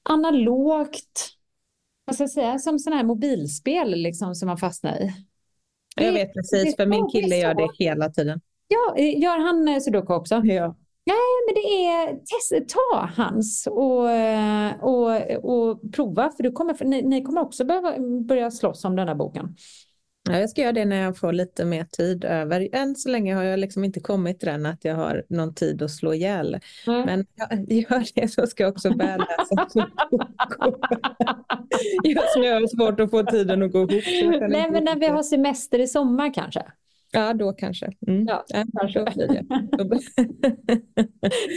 analogt, 0.03 1.37
vad 2.05 2.15
ska 2.15 2.23
jag 2.23 2.31
säga, 2.31 2.59
som 2.59 2.79
sådana 2.79 2.97
här 2.97 3.07
mobilspel 3.07 3.91
liksom 3.91 4.35
som 4.35 4.47
man 4.47 4.57
fastnar 4.57 5.01
i. 5.01 5.13
Jag 6.05 6.13
vet 6.13 6.33
precis, 6.33 6.75
för 6.75 6.85
min 6.85 7.09
kille 7.09 7.35
gör 7.35 7.53
det 7.53 7.69
hela 7.79 8.09
tiden. 8.09 8.41
Ja, 8.67 8.95
eh, 8.97 9.19
gör 9.21 9.37
han 9.39 9.67
eh, 9.67 9.79
sudoku 9.79 10.13
också? 10.13 10.35
Ja. 10.35 10.75
Nej, 11.05 11.15
men 11.47 11.55
det 11.55 11.85
är 11.85 12.07
test, 12.07 12.69
ta 12.69 13.09
hans 13.15 13.67
och, 13.71 14.09
eh, 14.09 14.83
och, 14.83 15.21
och 15.43 15.93
prova, 15.93 16.29
för 16.29 16.43
du 16.43 16.51
kommer, 16.51 16.85
ni, 16.85 17.01
ni 17.01 17.23
kommer 17.23 17.41
också 17.41 17.65
behöva 17.65 17.93
börja 18.27 18.51
slåss 18.51 18.85
om 18.85 18.95
den 18.95 19.07
här 19.07 19.15
boken. 19.15 19.55
Ja, 20.31 20.39
jag 20.39 20.49
ska 20.49 20.61
göra 20.61 20.71
det 20.71 20.85
när 20.85 21.01
jag 21.01 21.17
får 21.17 21.33
lite 21.33 21.65
mer 21.65 21.83
tid 21.83 22.25
över. 22.25 22.69
Än 22.71 22.95
så 22.95 23.09
länge 23.09 23.35
har 23.35 23.43
jag 23.43 23.59
liksom 23.59 23.83
inte 23.83 23.99
kommit 23.99 24.39
till 24.39 24.49
den 24.49 24.65
att 24.65 24.85
jag 24.85 24.95
har 24.95 25.23
någon 25.29 25.53
tid 25.53 25.81
att 25.81 25.91
slå 25.91 26.13
ihjäl. 26.13 26.59
Mm. 26.87 27.05
Men 27.05 27.25
jag 27.35 27.71
gör 27.71 28.05
det 28.15 28.27
så 28.27 28.47
ska 28.47 28.63
jag 28.63 28.71
också 28.71 28.89
börja 28.97 29.17
läsa 29.17 29.67
Just 32.03 32.37
nu 32.37 32.41
har 32.41 32.61
jag 32.61 32.69
svårt 32.69 32.99
att 32.99 33.11
få 33.11 33.23
tiden 33.23 33.63
att 33.63 33.71
gå 33.71 33.79
ihop. 33.79 34.03
Nej, 34.49 34.71
men 34.71 34.83
när 34.83 34.99
vi 34.99 35.07
har 35.07 35.23
semester 35.23 35.79
i 35.79 35.87
sommar 35.87 36.33
kanske? 36.33 36.63
Ja, 37.11 37.33
då 37.33 37.53
kanske. 37.53 37.91
Mm. 38.07 38.25
Ja, 38.27 38.45
kanske. 38.79 38.99
Då, 38.99 39.11
blir 39.11 39.27
det. 39.27 39.45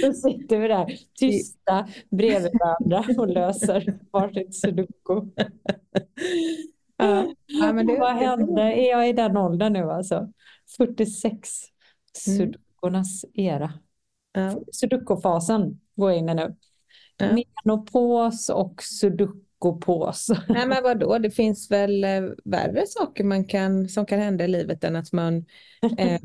då 0.06 0.12
sitter 0.12 0.58
vi 0.58 0.68
där 0.68 0.98
tysta 1.18 1.88
bredvid 2.10 2.52
varandra 2.60 3.04
och 3.22 3.28
löser 3.28 3.98
varsitt 4.10 4.54
sudoku. 4.54 5.20
Ja. 6.96 7.34
ja 7.46 7.72
men 7.72 7.86
det, 7.86 7.98
Vad 7.98 8.16
hände? 8.16 8.62
Är 8.62 8.90
jag 8.90 9.08
i 9.08 9.12
den 9.12 9.36
åldern 9.36 9.72
nu 9.72 9.90
alltså? 9.90 10.32
46. 10.76 11.50
Mm. 12.26 12.38
Sudokornas 12.38 13.24
era. 13.34 13.72
Ja. 14.32 14.60
Sudokufasen 14.72 15.80
går 15.96 16.10
jag 16.10 16.18
in 16.18 16.28
i 16.28 16.34
nu. 16.34 16.56
Ja. 17.16 17.26
Menopos 17.64 18.48
och 18.48 18.82
sudokupås. 18.82 20.28
Nej 20.48 20.66
men 20.66 20.82
vadå, 20.82 21.18
det 21.18 21.30
finns 21.30 21.70
väl 21.70 22.04
eh, 22.04 22.22
värre 22.44 22.86
saker 22.86 23.24
man 23.24 23.44
kan, 23.44 23.88
som 23.88 24.06
kan 24.06 24.18
hända 24.18 24.44
i 24.44 24.48
livet 24.48 24.84
än 24.84 24.96
att 24.96 25.12
man 25.12 25.36
eh, 25.98 26.20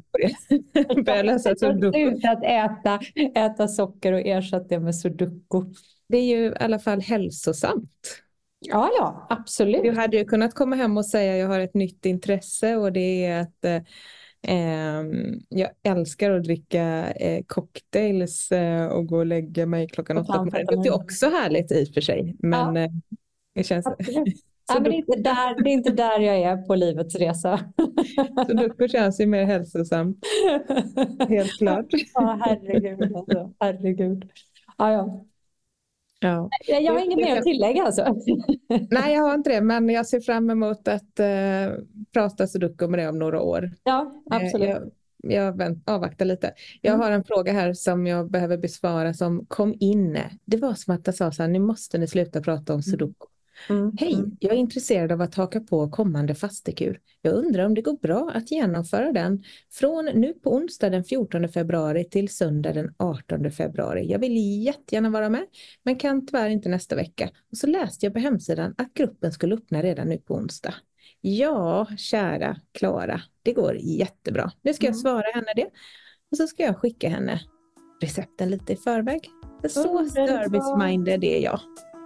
börjar 1.05 1.23
läsa 1.23 1.55
sudoku. 1.55 1.91
Slutat 1.91 2.43
äta, 2.43 2.99
äta 3.35 3.67
socker 3.67 4.13
och 4.13 4.19
ersatt 4.19 4.69
det 4.69 4.79
med 4.79 4.95
sudoku. 4.95 5.63
Det 6.07 6.17
är 6.17 6.37
ju 6.37 6.45
i 6.45 6.55
alla 6.59 6.79
fall 6.79 7.01
hälsosamt. 7.01 8.21
Ja, 8.59 8.89
ja, 8.97 9.27
absolut. 9.29 9.83
Du 9.83 9.91
hade 9.91 10.17
ju 10.17 10.25
kunnat 10.25 10.53
komma 10.53 10.75
hem 10.75 10.97
och 10.97 11.05
säga 11.05 11.37
jag 11.37 11.47
har 11.47 11.59
ett 11.59 11.73
nytt 11.73 12.05
intresse 12.05 12.75
och 12.75 12.93
det 12.93 13.25
är 13.25 13.41
att 13.41 13.65
eh, 13.65 13.81
ehm, 14.41 15.39
jag 15.49 15.69
älskar 15.83 16.31
att 16.31 16.43
dricka 16.43 17.11
eh, 17.11 17.43
cocktails 17.47 18.51
eh, 18.51 18.87
och 18.87 19.07
gå 19.07 19.17
och 19.17 19.25
lägga 19.25 19.65
mig 19.65 19.87
klockan 19.87 20.17
och 20.17 20.29
åtta. 20.29 20.45
Det 20.51 20.89
är 20.89 20.95
också 20.95 21.25
härligt 21.25 21.71
i 21.71 21.83
och 21.83 21.93
för 21.93 22.01
sig. 22.01 22.35
Men 22.39 22.75
ja. 22.75 22.81
Eh, 22.81 22.89
det 23.55 23.63
känns... 23.63 23.85
Ja, 24.71 24.79
men 24.79 24.83
det, 24.83 24.89
är 24.89 24.93
inte 24.97 25.19
där, 25.19 25.63
det 25.63 25.69
är 25.69 25.73
inte 25.73 25.91
där 25.91 26.19
jag 26.19 26.41
är 26.41 26.57
på 26.57 26.75
livets 26.75 27.15
resa. 27.15 27.59
Så 28.47 28.53
Ducko 28.53 28.87
känns 28.87 29.19
ju 29.19 29.25
mer 29.25 29.45
hälsosamt. 29.45 30.17
Helt 31.29 31.57
klart. 31.57 31.85
Ja, 32.13 32.39
herregud. 32.45 33.15
Alltså. 33.15 33.53
Herregud. 33.59 34.29
Ja, 34.77 34.91
ja. 34.91 35.25
Ja. 36.19 36.49
Jag 36.67 36.93
har 36.93 37.05
inget 37.05 37.17
mer 37.17 37.37
att 37.37 37.43
tillägga 37.43 37.83
alltså. 37.83 38.05
Nej, 38.91 39.13
jag 39.13 39.21
har 39.21 39.33
inte 39.33 39.49
det, 39.49 39.61
men 39.61 39.89
jag 39.89 40.07
ser 40.07 40.19
fram 40.19 40.49
emot 40.49 40.87
att 40.87 41.19
uh, 41.19 41.83
prata 42.13 42.47
sudoku 42.47 42.87
med 42.87 42.99
dig 42.99 43.07
om 43.07 43.19
några 43.19 43.41
år. 43.41 43.71
Ja, 43.83 44.23
absolut. 44.29 44.69
Jag, 44.69 44.91
jag 45.21 45.57
vänt, 45.57 45.89
avvaktar 45.89 46.25
lite. 46.25 46.53
Jag 46.81 46.93
mm. 46.93 47.05
har 47.05 47.11
en 47.11 47.23
fråga 47.23 47.53
här 47.53 47.73
som 47.73 48.07
jag 48.07 48.31
behöver 48.31 48.57
besvara 48.57 49.13
som 49.13 49.45
kom 49.45 49.75
in. 49.79 50.17
Det 50.45 50.57
var 50.57 50.73
som 50.73 50.95
att 50.95 51.07
jag 51.07 51.15
sa 51.15 51.31
så 51.31 51.43
här, 51.43 51.49
nu 51.49 51.59
måste 51.59 51.97
ni 51.97 52.07
sluta 52.07 52.41
prata 52.41 52.73
om 52.73 52.77
mm. 52.77 52.83
sudoku. 52.83 53.25
Mm. 53.69 53.91
Hej, 53.99 54.13
mm. 54.13 54.37
jag 54.39 54.53
är 54.53 54.57
intresserad 54.57 55.11
av 55.11 55.21
att 55.21 55.35
haka 55.35 55.59
på 55.59 55.89
kommande 55.89 56.35
fastekur. 56.35 56.99
Jag 57.21 57.33
undrar 57.33 57.65
om 57.65 57.73
det 57.73 57.81
går 57.81 57.97
bra 58.01 58.31
att 58.33 58.51
genomföra 58.51 59.11
den 59.11 59.43
från 59.71 60.05
nu 60.05 60.33
på 60.33 60.53
onsdag 60.53 60.89
den 60.89 61.03
14 61.03 61.49
februari 61.49 62.03
till 62.03 62.29
söndag 62.29 62.73
den 62.73 62.93
18 62.97 63.51
februari. 63.51 64.11
Jag 64.11 64.19
vill 64.19 64.63
jättegärna 64.65 65.09
vara 65.09 65.29
med, 65.29 65.45
men 65.83 65.95
kan 65.95 66.27
tyvärr 66.27 66.49
inte 66.49 66.69
nästa 66.69 66.95
vecka. 66.95 67.29
Och 67.51 67.57
så 67.57 67.67
läste 67.67 68.05
jag 68.05 68.13
på 68.13 68.19
hemsidan 68.19 68.75
att 68.77 68.93
gruppen 68.93 69.31
skulle 69.31 69.55
öppna 69.55 69.81
redan 69.81 70.09
nu 70.09 70.17
på 70.17 70.35
onsdag. 70.35 70.73
Ja, 71.21 71.85
kära 71.97 72.57
Klara, 72.71 73.21
det 73.43 73.53
går 73.53 73.75
jättebra. 73.75 74.51
Nu 74.61 74.73
ska 74.73 74.85
jag 74.85 74.93
mm. 74.93 75.01
svara 75.01 75.31
henne 75.33 75.53
det 75.55 75.69
och 76.31 76.37
så 76.37 76.47
ska 76.47 76.63
jag 76.63 76.77
skicka 76.77 77.09
henne 77.09 77.41
recepten 78.01 78.49
lite 78.49 78.73
i 78.73 78.75
förväg. 78.75 79.29
Så 79.69 80.05
service-minded 80.05 81.23
är 81.23 81.39
jag. 81.43 81.59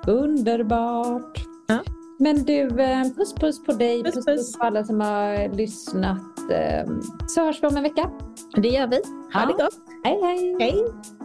Underbart. 0.08 1.46
Ja. 1.68 1.80
Men 2.20 2.44
du, 2.44 2.62
eh, 2.62 3.04
puss 3.18 3.34
puss 3.36 3.64
på 3.64 3.72
dig, 3.72 4.04
puss 4.04 4.16
puss, 4.16 4.26
puss 4.26 4.58
på 4.58 4.66
alla 4.66 4.84
som 4.84 5.02
har 5.02 5.56
lyssnat. 5.56 6.52
Eh, 6.52 6.92
så 7.28 7.46
hörs 7.46 7.64
vi 7.64 7.68
om 7.68 7.78
en 7.78 7.84
vecka. 7.84 8.12
Det 8.56 8.68
gör 8.68 8.88
vi. 8.88 9.02
Ha 9.34 9.42
ja. 9.42 9.46
det 9.46 9.64
gott. 9.64 9.80
Hej 10.04 10.20
hej. 10.24 10.56
Hej. 10.60 11.23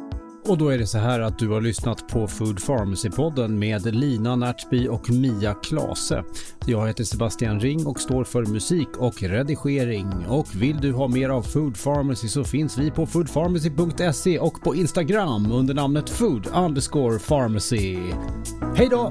Och 0.48 0.58
då 0.58 0.68
är 0.68 0.78
det 0.78 0.86
så 0.86 0.98
här 0.98 1.20
att 1.20 1.38
du 1.38 1.48
har 1.48 1.60
lyssnat 1.60 2.08
på 2.08 2.28
Food 2.28 2.58
Pharmacy-podden 2.58 3.48
med 3.48 3.94
Lina 3.94 4.36
Närtby 4.36 4.88
och 4.88 5.10
Mia 5.10 5.54
Klase. 5.54 6.24
Jag 6.66 6.86
heter 6.86 7.04
Sebastian 7.04 7.60
Ring 7.60 7.86
och 7.86 8.00
står 8.00 8.24
för 8.24 8.44
musik 8.44 8.88
och 8.98 9.22
redigering. 9.22 10.26
Och 10.28 10.46
vill 10.54 10.80
du 10.80 10.92
ha 10.92 11.08
mer 11.08 11.28
av 11.28 11.42
Food 11.42 11.82
Pharmacy 11.82 12.28
så 12.28 12.44
finns 12.44 12.78
vi 12.78 12.90
på 12.90 13.06
foodpharmacy.se 13.06 14.38
och 14.38 14.62
på 14.62 14.74
Instagram 14.74 15.52
under 15.52 15.74
namnet 15.74 16.10
food 16.10 16.46
underscore 16.54 17.18
pharmacy. 17.18 17.98
Hej 18.76 18.88
då! 18.90 19.10